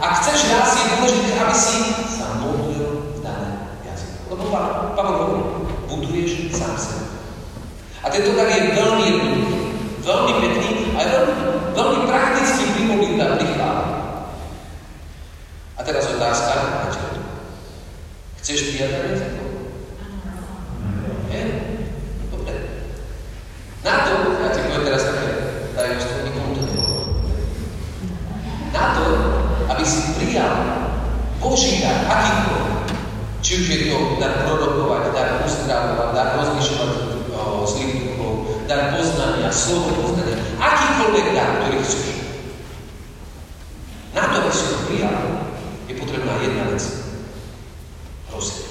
ak 0.00 0.24
chceš 0.24 0.48
raz, 0.48 0.80
je 0.80 0.96
dôležité, 0.96 1.36
aby 1.36 1.52
si 1.52 1.80
sa 2.08 2.40
modlil 2.40 3.12
v 3.14 3.18
danom 3.20 3.68
jazyku. 3.84 4.32
Lebo 4.32 4.44
Pavel 4.96 5.14
hovorí, 5.20 5.44
buduješ 5.92 6.56
sám 6.56 6.72
sebe. 6.80 7.04
A 8.00 8.08
tento 8.08 8.32
dar 8.32 8.48
je 8.48 8.72
veľmi 8.72 9.04
jednoduchý, 9.04 9.60
veľmi 10.00 10.32
pekný 10.40 10.72
a 10.96 10.98
je 11.04 11.08
veľmi, 11.12 11.34
veľmi 11.76 11.98
prakticky 12.08 12.62
privodný 12.72 13.20
na 13.20 13.36
prichádzanie. 13.36 14.00
A 15.76 15.80
teraz 15.84 16.08
otázka 16.08 16.52
na 16.56 16.88
teba. 16.88 17.20
Chceš 18.40 18.72
prijať 18.72 19.29
počínať 31.50 32.06
akýmkoľvek. 32.06 32.86
Či 33.42 33.50
už 33.58 33.66
je 33.66 33.78
to 33.90 33.98
dar 34.22 34.46
prorokovať, 34.46 35.10
dar 35.10 35.42
uzdravovať, 35.42 36.08
dar 36.14 36.28
rozlišovať 36.38 36.90
zlých 37.66 37.94
duchov, 38.06 38.32
dar 38.70 38.94
poznania, 38.94 39.50
slovo 39.50 39.90
poznania, 39.98 40.38
akýkoľvek 40.62 41.26
dar, 41.34 41.50
ktorý 41.60 41.76
chceš. 41.82 42.08
Na 44.14 44.26
to, 44.30 44.46
aby 44.46 44.50
si 44.54 44.64
ho 44.70 44.78
prijal, 44.86 45.22
je 45.90 45.94
potrebná 45.98 46.34
jedna 46.38 46.64
vec. 46.70 46.82
Prosím. 48.30 48.70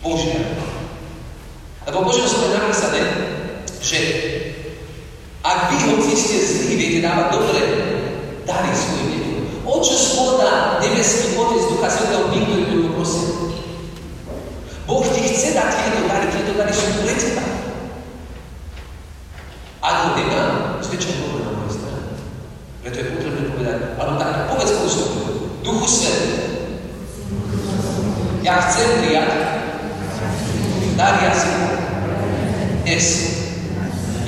Božia 0.00 0.40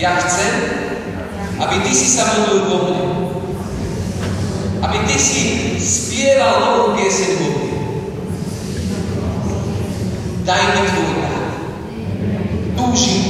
Ja 0.03 0.19
chcem, 0.19 0.51
aby 1.63 1.79
ty 1.87 1.95
si 1.95 2.11
sa 2.11 2.27
modlil 2.35 2.67
vo 2.67 2.79
mne. 2.91 3.07
Aby 4.83 4.99
ty 5.07 5.15
si 5.15 5.41
spieval 5.79 6.59
novú 6.59 6.99
pieseň 6.99 7.31
vo 7.39 7.49
mne. 7.55 7.71
Daj 10.43 10.63
mi 10.75 10.83
tvoj 10.91 11.11
rád. 11.23 11.47
Túžim 12.75 13.22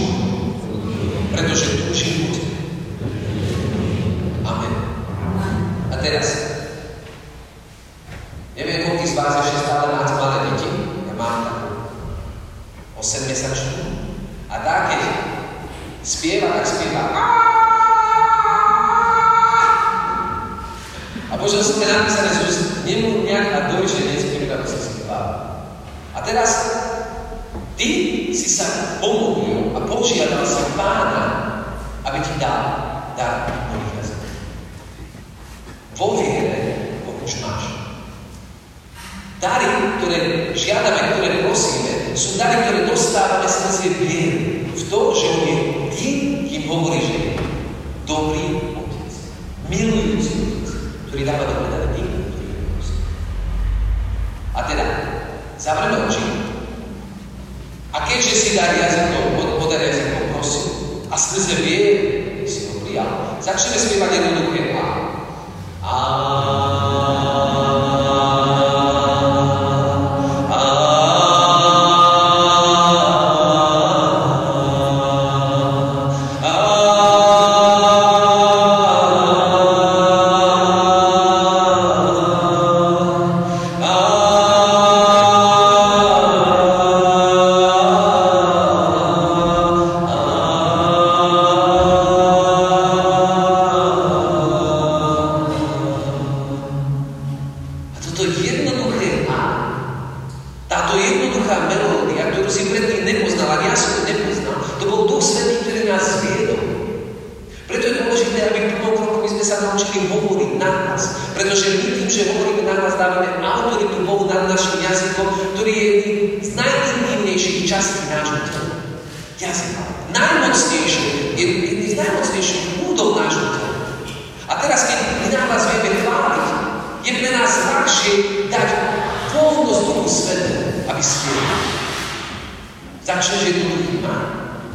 začetku 133.43 134.03
ma, 134.03 134.17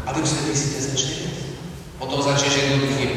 a 0.06 0.20
vy 0.20 0.28
jste 0.28 0.50
myslíte 0.50 0.82
začali. 0.82 1.14
Potom 2.00 2.22
začešek 2.22 2.70
duchy. 2.70 3.08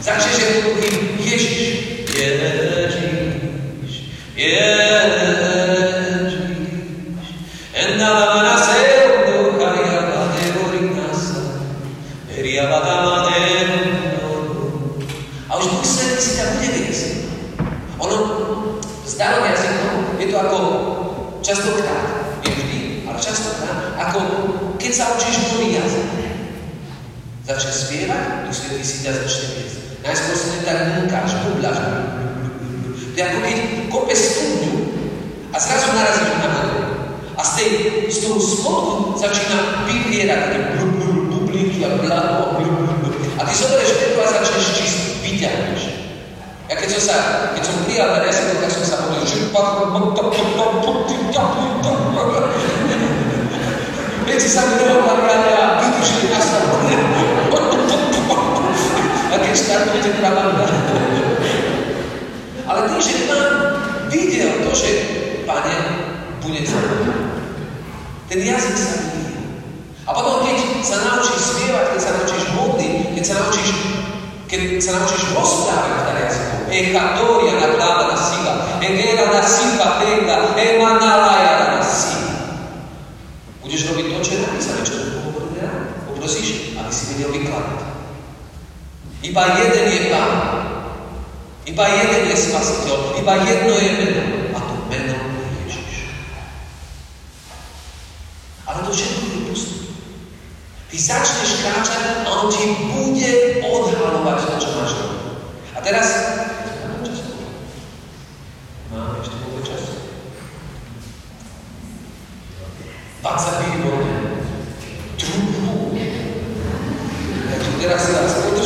Začešek 0.00 0.64
duchy 0.64 1.08
Ježíš. 1.18 1.80
Ježíš. 2.18 2.94
Ježíš. 4.36 4.75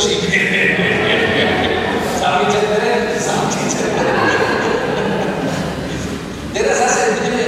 učíme. 0.01 0.41
Zaujte 2.17 2.57
dvere, 2.57 2.93
zaujte 3.21 3.61
dvere. 3.69 4.13
Teraz 6.53 6.77
zase 6.77 7.01
budeme, 7.21 7.45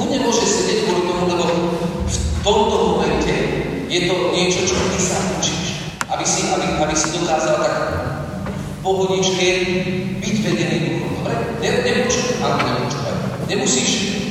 on 0.00 0.08
nemôže 0.08 0.44
sedieť 0.48 0.88
kvôli 0.88 1.02
tomu, 1.04 1.24
lebo 1.28 1.44
v 2.08 2.16
tomto 2.40 2.76
momente 2.96 3.34
je 3.92 4.00
to 4.08 4.14
niečo, 4.32 4.60
čo 4.64 4.76
ty 4.96 5.00
sa 5.04 5.20
učíš. 5.36 5.92
Aby 6.08 6.24
si, 6.24 6.48
aby, 6.48 6.80
aby 6.80 6.94
si 6.96 7.12
dokázal 7.20 7.60
tak 7.60 7.76
pohodičke 8.80 9.48
byť 10.24 10.36
vedený 10.40 10.76
duchom. 10.88 11.12
Dobre? 11.20 11.36
Ne, 11.60 11.68
nepočúvaj, 11.84 12.40
áno, 12.40 12.60
nepočúvaj. 12.72 13.16
Nemusíš 13.52 13.90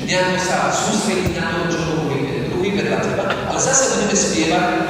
nejako 0.10 0.38
sa 0.42 0.74
sústrediť 0.74 1.38
na 1.38 1.46
to, 1.54 1.78
čo 1.78 1.80
hovorí 1.94 2.26
ten 2.26 2.42
druhý 2.50 2.74
vedľa 2.74 2.98
teba, 3.06 3.26
ale 3.30 3.60
zase 3.62 3.94
budeme 3.94 4.16
spievať, 4.18 4.90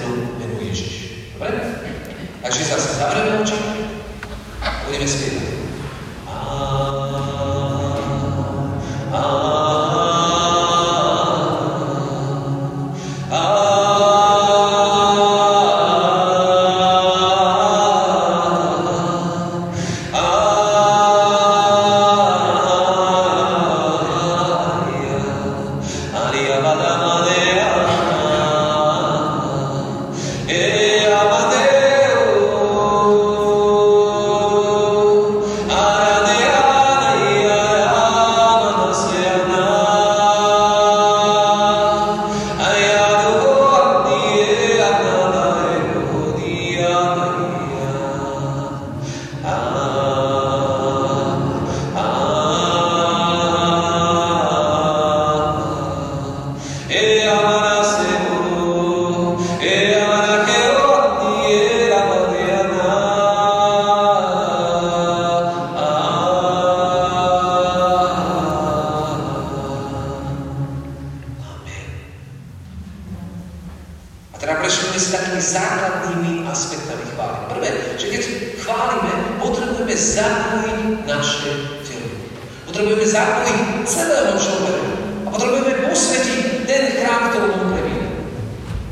Zapojiť 83.51 83.83
celého 83.83 84.33
človeka. 84.39 84.89
A 85.25 85.27
potrebujeme 85.27 85.91
posvetiť 85.91 86.63
ten 86.63 86.83
chrám, 86.95 87.35
ktorý 87.35 87.47
on 87.51 87.63
prebíha. 87.75 88.07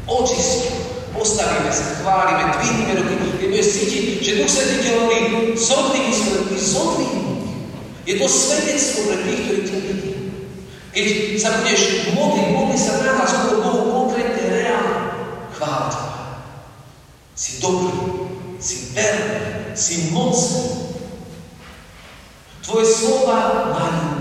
Očistiť. 0.04 0.76
Postavíme 1.16 1.72
sa, 1.72 2.00
chválime, 2.00 2.44
dvihneme 2.60 2.94
ruky. 3.00 3.16
Keď 3.40 3.48
budeš 3.52 3.70
cítiť, 3.76 4.04
že 4.24 4.38
Duch 4.40 4.52
Svetý 4.52 4.76
ti 4.84 4.90
hovorí, 4.96 5.20
zodvihni 5.56 6.12
svoje 6.16 6.36
ruky, 6.44 6.58
zodvihni. 6.60 7.36
Je 8.08 8.14
to 8.20 8.28
svedectvo 8.28 9.00
pre 9.08 9.18
tých, 9.24 9.42
ktorí 9.48 9.62
ťa 9.64 9.78
vidia. 9.84 10.20
Keď 10.96 11.06
sa 11.40 11.50
budeš 11.60 11.82
modliť, 12.16 12.48
modli 12.56 12.78
sa 12.80 13.00
na 13.04 13.20
vás, 13.20 13.32
Bohu 13.48 13.84
konkrétne, 13.92 14.44
reálne. 14.48 15.00
Chvála 15.56 15.88
Si 17.36 17.60
dobrý, 17.64 17.96
si 18.60 18.92
verný, 18.96 19.76
si 19.76 20.12
mocný. 20.12 20.92
Tvoje 22.64 22.86
slova 22.86 23.72
majú. 23.76 24.19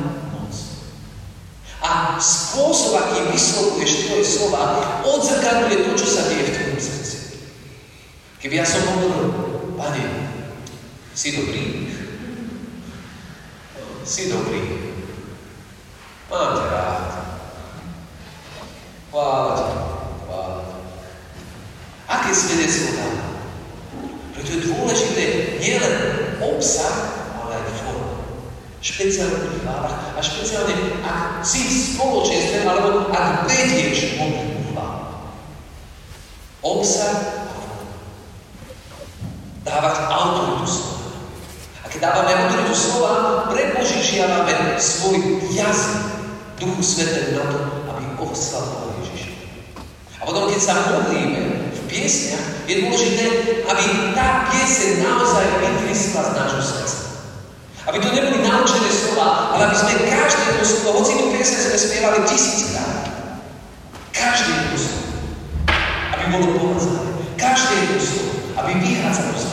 A 1.88 2.20
spôsob, 2.20 3.00
aký 3.00 3.32
vyslovuješ 3.32 4.04
tvoje 4.04 4.24
slova, 4.28 5.00
odzrkadluje 5.08 5.88
to, 5.88 5.92
čo 5.96 6.04
sa 6.04 6.28
deje 6.28 6.44
v 6.44 6.52
tvojom 6.52 6.80
srdci. 6.84 7.16
Keby 8.44 8.60
ja 8.60 8.66
som 8.68 8.84
hovoril, 8.92 9.32
Pane, 9.72 10.04
si 11.16 11.32
dobrý, 11.32 11.88
si 14.04 14.28
dobrý, 14.28 14.60
mám 16.28 16.60
ťa 16.60 16.66
rád, 16.76 17.00
chvála 19.08 19.50
ťa, 19.56 19.66
chvála 20.28 20.60
ťa. 20.68 20.76
Aké 22.04 22.30
svedectvo 22.36 23.00
dáva? 23.00 23.24
Preto 24.36 24.50
je 24.52 24.64
dôležité 24.68 25.24
nielen 25.56 25.94
obsah, 26.44 26.96
ale 27.40 27.64
aj 27.64 27.80
forma. 27.80 28.12
Špeciálne 28.84 29.40
pri 29.40 29.56
chválach 29.64 30.07
a 30.18 30.20
špeciálne, 30.22 30.98
ak 31.06 31.46
si 31.46 31.62
v 31.62 31.94
spoločenstve, 31.94 32.66
alebo 32.66 33.06
ak 33.14 33.46
vedieš 33.46 34.18
modlitbu. 34.18 34.58
Obsah. 36.58 37.46
Dávať 39.62 39.96
autoritu 40.10 40.66
slova. 40.66 41.06
A 41.84 41.86
keď 41.86 41.98
dávame 42.10 42.32
autoritu 42.34 42.74
slova, 42.74 43.46
prepožičiavame 43.46 44.80
svoj 44.82 45.38
jazyk 45.54 46.02
Duchu 46.58 46.82
Svetému 46.82 47.38
na 47.38 47.44
to, 47.54 47.58
aby 47.94 48.04
oslavoval 48.18 48.98
Ježiša. 49.06 49.30
A 50.18 50.22
potom, 50.26 50.50
keď 50.50 50.58
sa 50.58 50.74
modlíme, 50.98 51.70
piesniach, 51.86 52.66
je 52.66 52.84
dôležité, 52.84 53.24
aby 53.64 53.84
tá 54.18 54.50
pieseň 54.50 54.90
naozaj 55.00 55.46
vytryskla 55.62 56.22
z 56.26 56.32
nášho 56.34 56.62
srdca. 56.64 56.98
Aby 57.88 58.04
to 58.04 58.12
neboli 58.12 58.44
naučené 58.44 58.92
slova, 58.92 59.56
ale 59.56 59.72
aby 59.72 59.76
sme 59.80 60.12
každé 60.12 60.42
jedno 60.44 60.64
slovo, 60.68 61.00
hoci 61.00 61.16
tú 61.16 61.32
pieseň 61.32 61.58
sme 61.72 61.78
spievali 61.80 62.18
tisíckrát, 62.28 63.08
každé 64.12 64.50
jedno 64.52 64.76
slovo, 64.76 65.08
aby 66.12 66.24
bolo 66.36 66.46
pomazané. 66.60 67.16
Každé 67.40 67.72
jedno 67.80 68.00
slovo, 68.04 68.32
aby 68.60 68.70
vychádzalo 68.76 69.32
z 69.40 69.46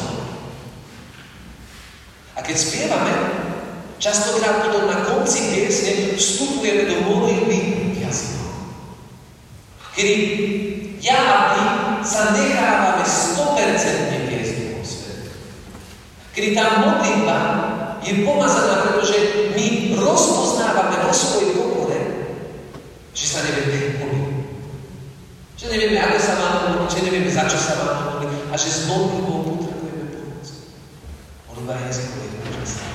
A 2.36 2.40
keď 2.44 2.56
spievame, 2.60 3.14
častokrát 4.04 4.68
potom 4.68 4.92
na 4.92 5.08
konci 5.08 5.56
piesne 5.56 6.20
vstupujeme 6.20 6.92
do 6.92 7.08
modlitby 7.08 7.58
jazykov. 8.04 8.52
Kedy 9.96 10.16
ja 11.00 11.16
a 11.16 11.38
ty 11.56 11.64
sa 12.04 12.36
nechávame 12.36 13.08
100% 13.08 14.28
viesť 14.28 14.54
Duchom 14.60 14.84
Svetom. 14.84 15.32
Kedy 16.36 16.50
tá 16.52 16.84
modlitba 16.84 17.38
je 18.06 18.22
pomazaná, 18.22 18.86
pretože 18.86 19.18
my 19.58 19.98
rozpoznávame 19.98 21.10
vo 21.10 21.14
svojej 21.14 21.58
pokore, 21.58 22.00
že 23.18 23.26
sa 23.26 23.42
nevieme 23.42 23.98
modliť. 23.98 24.46
Že 25.58 25.66
nevieme, 25.74 25.98
ako 25.98 26.18
sa 26.22 26.34
máme 26.38 26.60
modliť, 26.70 26.90
že 26.94 27.06
nevieme, 27.10 27.30
za 27.34 27.50
čo 27.50 27.58
sa 27.58 27.74
máme 27.82 28.02
modliť 28.14 28.32
a 28.54 28.56
že 28.62 28.70
s 28.70 28.80
modlitbou 28.86 29.38
potrebujeme 29.42 30.06
pomoc. 30.14 30.46
Modlitba 31.50 31.74
je 31.74 31.84
jazykový 31.90 32.28
úžasná. 32.46 32.90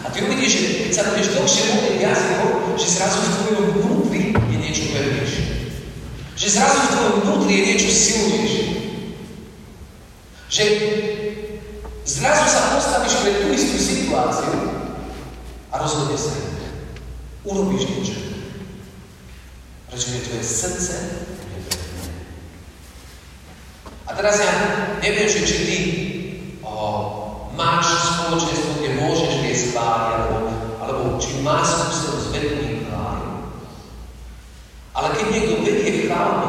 A 0.00 0.06
ty 0.14 0.18
uvidíš, 0.22 0.52
že 0.54 0.62
keď 0.86 0.92
sa 0.94 1.06
budeš 1.10 1.28
dlhšie 1.34 1.64
modliť 1.74 1.98
jazykom, 1.98 2.50
že 2.78 2.86
zrazu 2.86 3.18
v 3.18 3.30
tvojom 3.34 3.66
vnútri 3.82 4.22
je 4.30 4.56
niečo 4.62 4.84
pevnejšie. 4.94 5.44
Že 6.38 6.46
zrazu 6.54 6.78
v 6.78 6.92
tvojom 6.94 7.14
vnútri 7.26 7.52
je 7.52 7.66
niečo 7.66 7.90
silnejšie. 7.90 8.66
Že 10.50 10.64
zrazu 12.20 12.44
sa 12.52 12.76
postavíš 12.76 13.24
pre 13.24 13.32
tú 13.40 13.46
istú 13.56 13.80
situáciu 13.80 14.52
a 15.72 15.74
rozhodne 15.80 16.20
sa. 16.20 16.36
Urobíš 17.48 17.88
niečo. 17.88 18.20
Pretože 19.88 20.28
tvoje 20.28 20.44
srdce 20.44 20.94
a 24.04 24.10
teraz 24.12 24.42
ja 24.42 24.52
neviem, 25.00 25.30
že 25.30 25.46
či 25.46 25.56
ty 25.64 25.76
o, 26.66 26.74
máš 27.54 27.86
spoločenstvo, 27.88 28.82
kde 28.82 29.00
môžeš 29.00 29.32
viesť 29.40 29.64
chváli, 29.70 30.10
alebo, 30.18 30.36
alebo 30.82 31.02
či 31.22 31.40
máš 31.40 31.78
skúsenosť 31.78 32.26
vedením 32.34 32.90
chváli. 32.90 33.24
Ale 34.98 35.08
keď 35.14 35.26
niekto 35.30 35.54
chváli, 36.10 36.48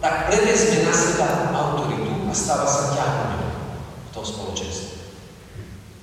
tak 0.00 0.32
prevezme 0.32 0.88
na 0.88 0.94
seba 0.96 1.52
autoritu 1.52 2.24
a 2.26 2.32
stáva 2.32 2.64
sa 2.64 2.96
ťahom 2.96 3.39
v 4.20 4.28
tom 4.28 4.36
spoločenstve. 4.36 5.00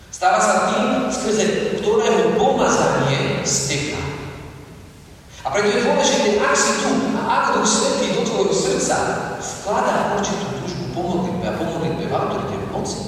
Stáva 0.09 0.41
sa 0.41 0.74
tým, 0.74 1.13
skrze 1.13 1.78
ktorého 1.78 2.34
pomazanie 2.34 3.45
steká. 3.45 4.01
A 5.45 5.53
preto 5.53 5.70
je 5.70 5.86
dôležité, 5.86 6.41
ak 6.41 6.57
si 6.57 6.82
tu 6.82 7.13
a 7.13 7.22
ak 7.30 7.45
Duch 7.53 7.70
Svetý 7.70 8.18
do 8.18 8.26
tvojho 8.26 8.49
srdca 8.49 8.97
vkladá 9.38 10.18
určitú 10.18 10.49
túžbu 10.57 10.84
po 10.97 11.01
modlitbe 11.05 11.45
a 11.45 11.57
po 11.61 11.70
modlitbe 11.70 12.03
v 12.09 12.18
autorite 12.18 12.55
v 12.57 12.68
moci, 12.74 12.99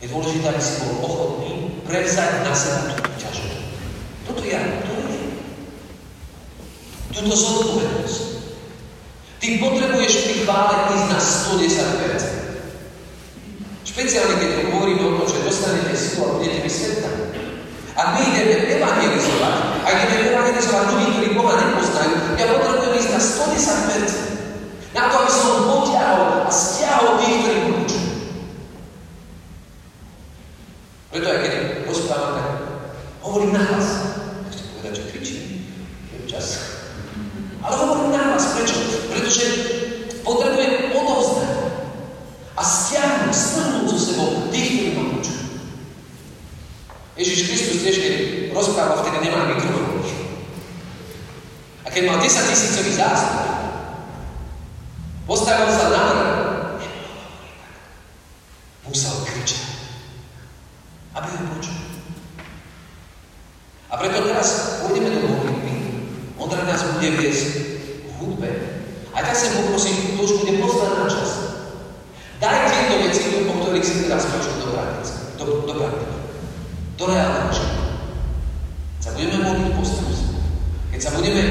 je 0.00 0.08
dôležité, 0.08 0.48
aby 0.48 0.62
si 0.64 0.72
bol 0.80 0.92
ochotný 1.04 1.52
prevzať 1.84 2.48
na 2.48 2.56
seba 2.56 2.96
túto 2.96 3.12
ťažobu. 3.20 3.58
Toto 4.24 4.42
ja, 4.48 4.64
to 4.80 4.92
je. 5.12 5.20
Túto 7.12 7.36
zodpovednosť. 7.36 8.24
Ty 9.44 9.46
potrebuješ 9.60 10.14
pri 10.24 10.34
chvále 10.48 10.74
ísť 10.96 11.06
na 11.12 11.18
110%. 11.20 12.45
Špeciálne, 13.96 14.36
keď 14.36 14.76
hovoríme 14.76 15.08
o 15.08 15.16
tom, 15.16 15.24
že 15.24 15.40
dostanete 15.40 15.96
silu 15.96 16.28
a 16.28 16.36
budete 16.36 16.60
vysvetať. 16.68 17.16
Ak 17.96 18.12
my 18.12 18.28
ideme 18.28 18.68
evangelizovať, 18.76 19.56
a 19.56 19.88
ideme 19.88 20.36
evangelizovať 20.36 20.84
ľudí, 20.92 21.06
ktorí 21.16 21.28
Boha 21.32 21.56
nepoznajú, 21.56 22.36
ja 22.36 22.44
potrebujem 22.44 22.92
ísť 22.92 23.10
na 23.16 23.20
110%. 23.24 24.92
Na 24.92 25.08
to, 25.08 25.14
aby 25.16 25.32
som 25.32 25.64
potiahol 25.64 26.44
a 26.44 26.52
stiahol 26.52 27.16
tých, 27.24 27.40
ktorí 27.40 27.56
ho 27.56 27.70
počujú. 27.80 28.10
Preto 31.16 31.26
aj 31.32 31.38
keď 31.40 31.52
rozprávam, 31.88 32.32
tak 32.36 32.48
hovorím 33.24 33.56
na 33.56 33.64
hlas. 33.64 33.88
Nechcem 34.44 34.66
povedať, 34.76 34.92
že 34.92 35.02
kričím. 35.08 35.44
Čas. 36.28 36.46
Ale 37.64 37.74
hovorím 37.80 38.12
na 38.12 38.20
hlas. 38.28 38.44
Prečo? 38.60 38.76
Pretože 39.08 39.44
potrebujem 40.20 40.92
odovzdať 40.92 41.66
a 42.56 42.62
stiahnuť, 42.64 43.34
strhnúť 43.36 43.86
so 43.92 43.98
sebou 44.00 44.28
tých, 44.48 44.68
ktorí 44.72 44.90
ma 44.96 45.04
počujú. 45.12 45.44
Ježiš 47.16 47.48
Kristus 47.48 47.80
tiež, 47.80 47.96
keď 47.96 48.14
rozprával, 48.52 49.00
vtedy 49.00 49.24
nemá 49.24 49.48
mikrofón. 49.48 50.04
A 51.84 51.88
keď 51.88 52.02
mal 52.12 52.20
10 52.20 52.28
tisícový 52.28 52.92
zástup, 52.92 53.40
postavil 55.24 55.72
sa 55.72 55.86
na 55.88 56.02
mňa, 56.12 56.28
musel 58.84 59.16
kričať, 59.24 59.64
aby 61.16 61.28
ho 61.32 61.44
počul. 61.56 61.78
A 63.88 63.94
preto 63.96 64.18
teraz 64.28 64.82
pôjdeme 64.84 65.08
do 65.16 65.20
modlitby, 65.24 65.74
Ondra 66.36 66.68
nás 66.68 66.84
bude 66.84 67.16
viesť 67.16 67.48
hudbe. 68.20 68.50
A 69.16 69.24
tak 69.24 69.32
sa 69.32 69.56
poprosím, 69.56 70.20
to 70.20 70.28
už 70.28 70.44
bude 70.44 70.60
posledná 70.60 71.08
čas. 71.08 71.32
Daj 72.36 72.68
tieto 72.68 73.00
veci, 73.08 73.48
o 73.48 73.54
ktorých 73.56 73.86
si 73.88 74.04
teraz 74.04 74.28
počul 74.28 74.60
do 74.60 74.76
praktiky. 74.76 75.40
Do, 75.40 75.64
do 75.64 75.72
praktiky. 75.80 76.15
Do 76.96 77.04
reálneho 77.12 77.52
života. 77.52 77.92
Sa 79.04 79.12
budeme 79.12 79.44
modliť 79.44 79.68
postavu 79.76 80.16
Keď 80.88 81.00
sa 81.04 81.12
budeme 81.12 81.42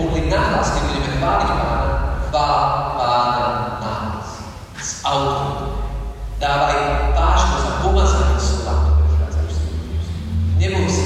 modliť 0.00 0.24
nahlas, 0.32 0.72
keď 0.72 0.82
budeme 0.88 1.08
chváliť 1.20 1.48
Pána, 1.60 1.88
chvál 2.24 2.60
Pána 2.96 3.46
nahlas. 3.84 4.28
S 4.80 5.04
autoritou. 5.04 5.92
Dávaj 6.40 6.80
vážno 7.12 7.56
za 7.60 7.72
pomazanie 7.84 8.40
slova, 8.40 8.72
ktoré 8.80 9.04
prichádzajú 9.04 9.48
z 9.52 9.58
Neboj 10.56 10.88
sa. 10.88 11.04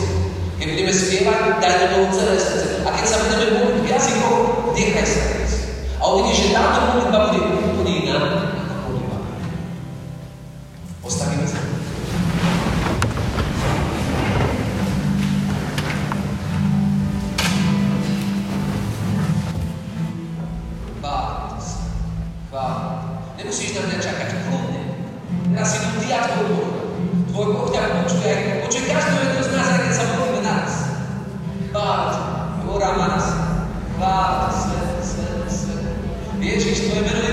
Keď 0.62 0.66
budeme 0.78 0.92
spievať, 0.94 1.40
daj 1.58 1.74
do 1.74 1.86
toho 1.90 2.06
celé 2.14 2.36
srdce. 2.38 2.66
A 2.86 2.88
keď 2.94 3.06
sa 3.10 3.18
budeme 3.26 3.46
modliť 3.50 3.78
v 3.82 3.90
jazykoch, 3.98 4.38
nechaj 4.78 5.06
sa. 5.10 5.22
A 5.98 6.02
uvidíš, 6.14 6.38
že 6.38 6.54
táto 6.54 6.78
modlitba 6.94 7.34
bude 7.34 7.57
Bog 27.38 27.70
to 27.70 27.74
je 27.74 27.80
čuje, 28.10 28.62
hoće 28.64 28.78
každého 28.78 29.30
sa 29.94 30.02
modlíme 30.10 30.42
na 30.42 30.54
nás. 33.06 33.26
Chvála 33.96 34.50
svet, 34.50 35.06
svet, 35.06 35.46
meno 37.06 37.27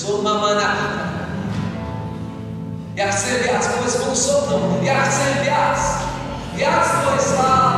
Somamanacata. 0.00 1.10
E 2.96 3.02
acende 3.02 3.50
as 3.50 3.66
coisas 3.66 4.02
com 4.02 4.14
soltão. 4.14 4.80
E 4.82 4.88
acender 4.88 5.52
as. 5.52 6.00
E 6.56 6.64
as 6.64 7.04
coisas. 7.04 7.38
lá. 7.38 7.69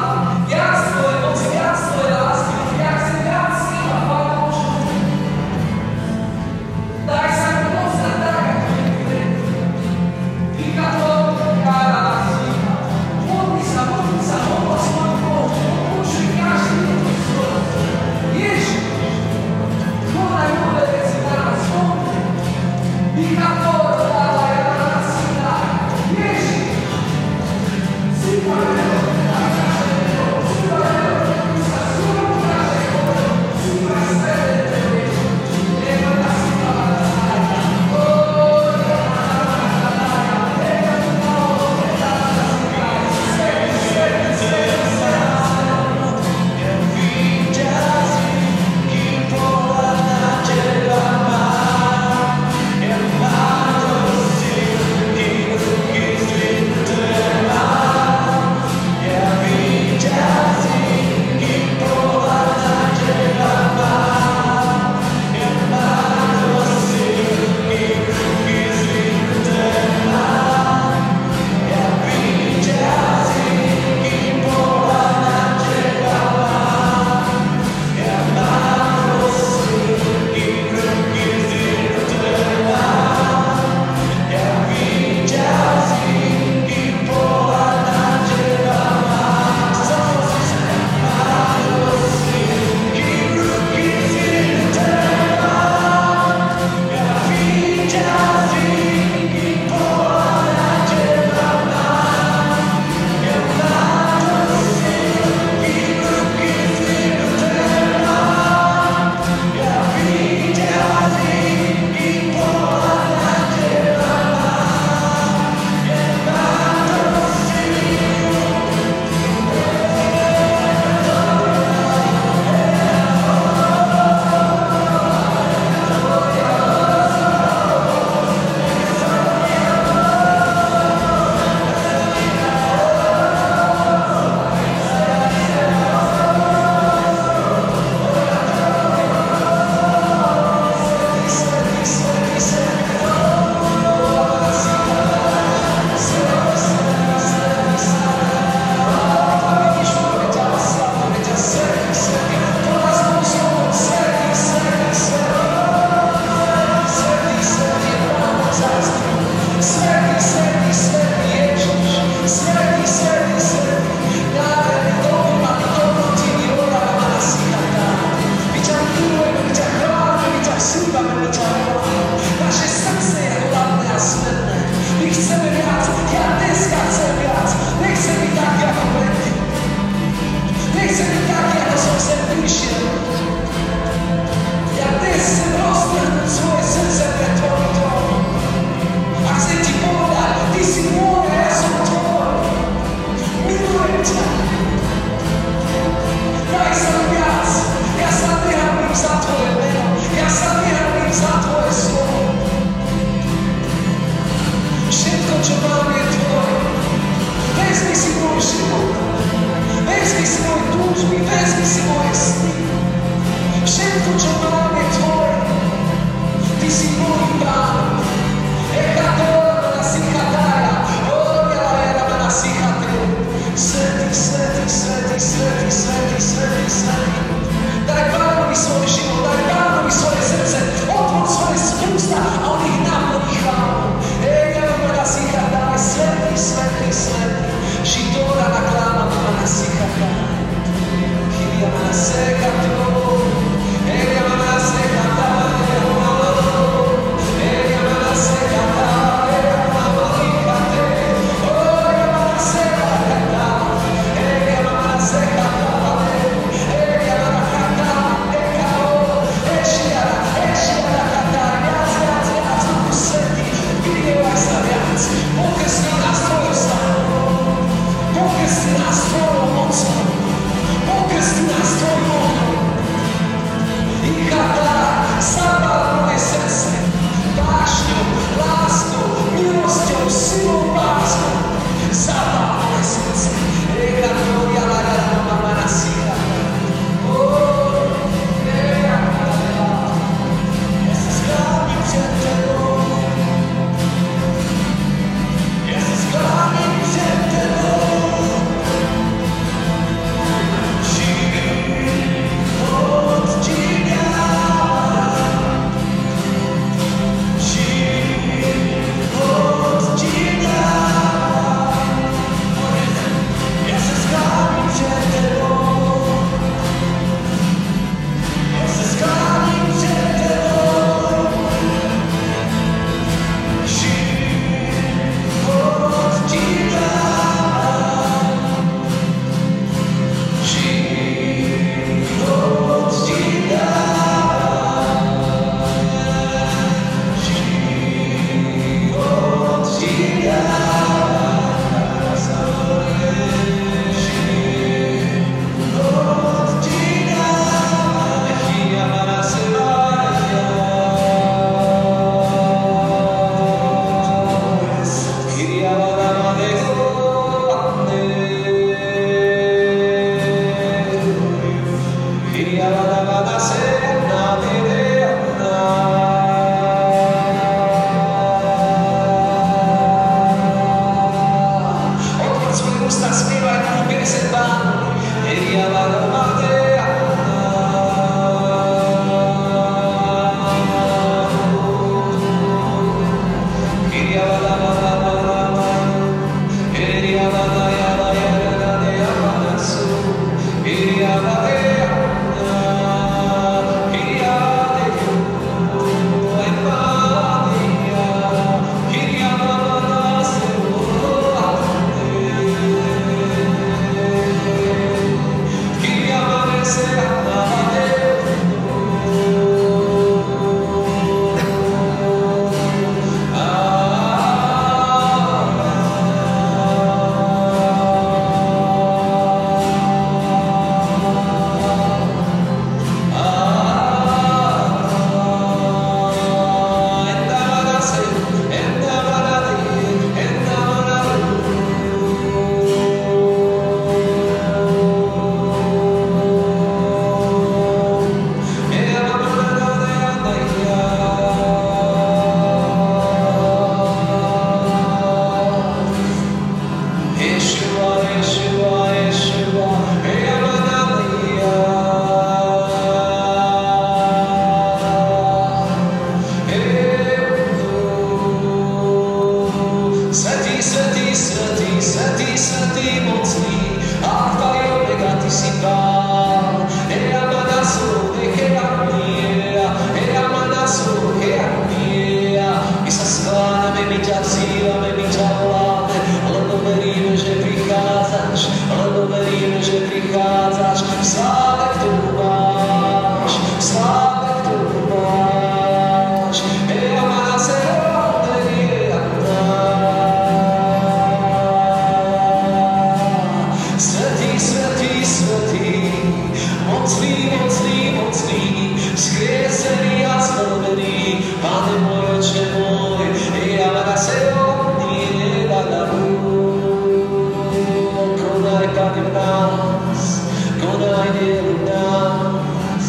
nobody 510.72 511.18
did 511.18 511.44
enough. 511.44 512.80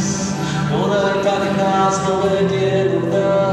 Nobody 0.72 1.24
got 1.24 1.40
the 1.44 1.54
did. 2.48 3.53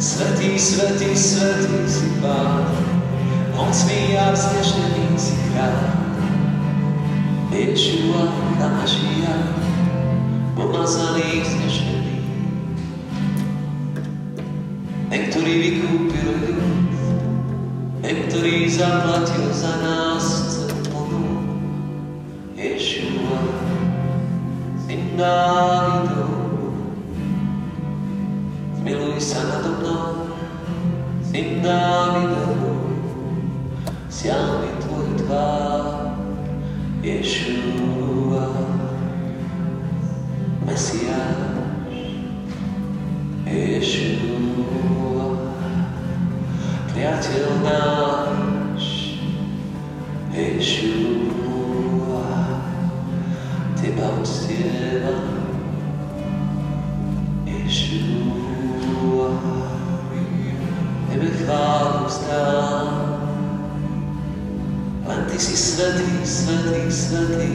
Svetý, 0.00 0.56
svetý, 0.56 1.12
svetý 1.12 1.84
si 1.84 2.08
Pán, 2.24 2.64
moc 3.52 3.76
mi 3.84 4.16
vznešený 4.16 5.12
si 5.20 5.36
král. 5.52 5.76
Ješua, 7.52 8.32
Namašia, 8.56 9.36
pomazaný 10.56 11.44
si 11.44 11.59
Vychválostal. 61.20 62.88
Len 65.04 65.20
Ty 65.28 65.36
si 65.36 65.52
svetý, 65.52 66.24
svetý, 66.24 66.88
svetý, 66.88 67.52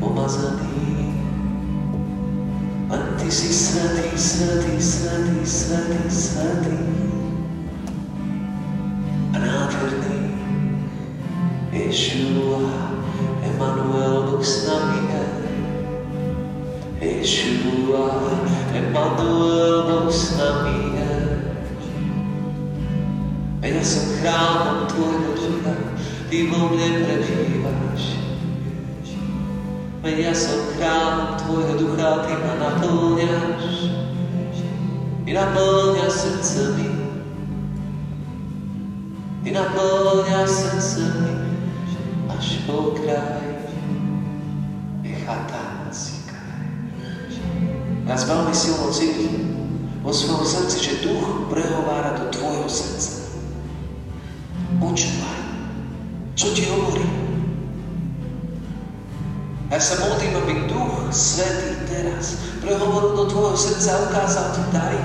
pomazaný. 0.00 1.12
Len 2.88 3.04
Ty 3.20 3.28
si 3.28 3.52
svetý, 3.52 4.16
svetý, 4.16 4.80
svetý, 4.80 5.44
svetý, 5.44 6.02
svetý. 6.08 6.78
A 9.34 9.36
nádherný 9.36 10.32
Ješua, 11.68 12.64
Emanuel, 13.44 14.32
Boh 14.32 14.40
s 14.40 14.64
nami 14.64 15.04
je. 15.12 15.24
Ješua, 17.04 18.08
Emanuel, 18.72 19.84
Boh 19.84 20.08
s 20.08 20.32
nami 20.40 20.77
kráľom 24.20 24.90
tvojho 24.90 25.30
ducha, 25.38 25.74
ty 26.30 26.50
vo 26.50 26.74
mne 26.74 26.88
prebývaš. 27.06 28.02
Ja 30.08 30.32
som 30.32 30.74
kráľom 30.78 31.38
tvojho 31.42 31.74
ducha, 31.78 32.08
ty 32.26 32.32
ma 32.38 32.54
naplňaš. 32.58 33.76
Ty 35.26 35.30
naplňaš 35.36 36.12
srdce 36.12 36.60
mi. 36.74 36.88
Ty 39.44 39.48
naplňaš 39.54 40.48
srdce 40.48 41.02
mi 41.22 41.34
až 42.32 42.46
po 42.66 42.96
kraj. 42.96 43.48
Nás 48.08 48.24
veľmi 48.24 48.56
silno 48.56 48.88
cíti 48.88 49.28
vo 50.00 50.08
svojom 50.08 50.40
srdci, 50.40 50.76
že 50.80 51.04
duch 51.04 51.52
prehovára 51.52 52.16
do 52.16 52.32
tvojho 52.32 52.64
srdca. 52.64 53.17
Počúvaj, 54.78 55.40
čo 56.38 56.54
ti 56.54 56.70
hovorí. 56.70 57.02
Ja 59.68 59.76
sa 59.82 59.98
modlím, 60.06 60.38
aby 60.38 60.52
Duch 60.70 61.10
Svetý 61.10 61.82
teraz 61.90 62.38
prehovoril 62.62 63.18
do 63.18 63.24
tvojho 63.26 63.58
srdca 63.58 63.90
a 63.90 64.04
ukázal 64.06 64.46
ti 64.54 64.62
dary, 64.70 65.00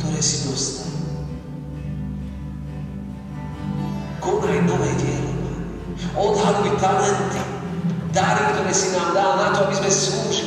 ktoré 0.00 0.20
si 0.24 0.48
dostal. 0.48 0.88
Konaj 4.24 4.58
nové 4.64 4.90
dielo, 4.96 5.32
odhaluj 6.16 6.72
talenty, 6.80 7.42
dary, 8.16 8.42
ktoré 8.56 8.72
si 8.72 8.96
nám 8.96 9.12
dal 9.12 9.32
na 9.36 9.48
to, 9.52 9.68
aby 9.68 9.74
sme 9.76 9.90
slúžili 9.92 10.37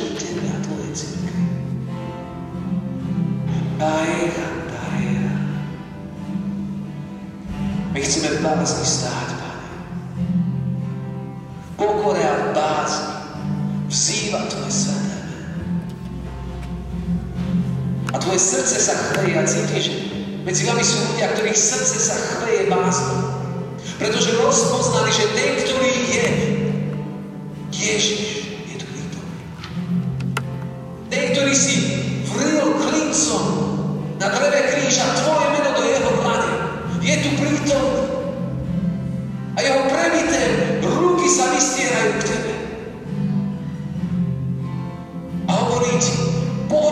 las 8.62 8.80
historias 8.80 9.01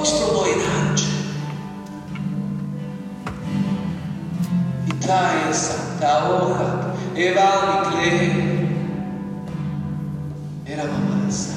mostruoidade. 0.01 1.05
I 4.88 4.92
trae 4.94 5.53
Santa 5.53 6.24
Hora, 6.24 6.94
Evaniclei, 7.14 8.66
era 10.64 10.84
uma 10.84 11.16
maçã. 11.16 11.53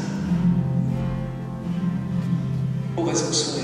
Ou 2.97 3.05
vai 3.05 3.15
ser 3.15 3.62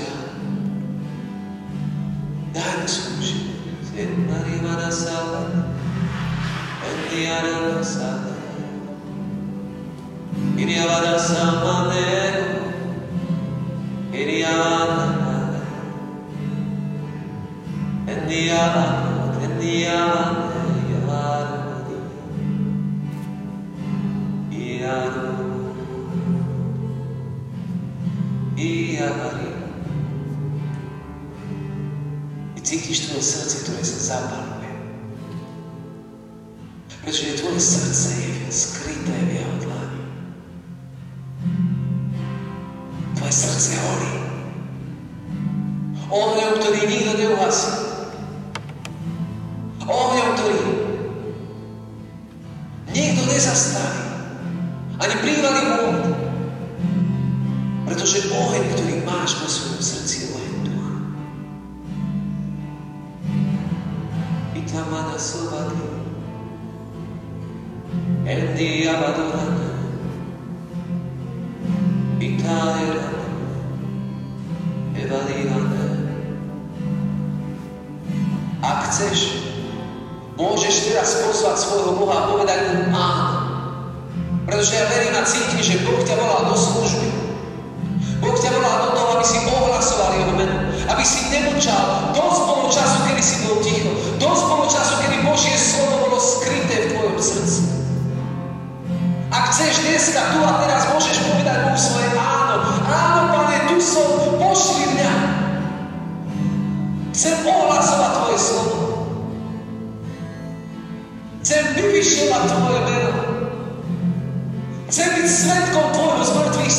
ten 115.20 115.28
svet 115.28 115.68
kontroluje 115.76 116.24
z 116.24 116.32
mŕtvych. 116.32 116.76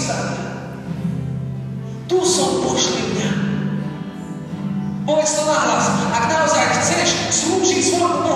Tu 2.09 2.17
som 2.25 2.65
pošli 2.65 3.01
mňa. 3.13 3.31
Povedz 5.05 5.37
to 5.37 5.43
nahlas. 5.45 5.85
Ak 6.09 6.25
naozaj 6.25 6.65
chceš 6.81 7.09
slúžiť 7.29 7.79
svojmu 7.85 8.30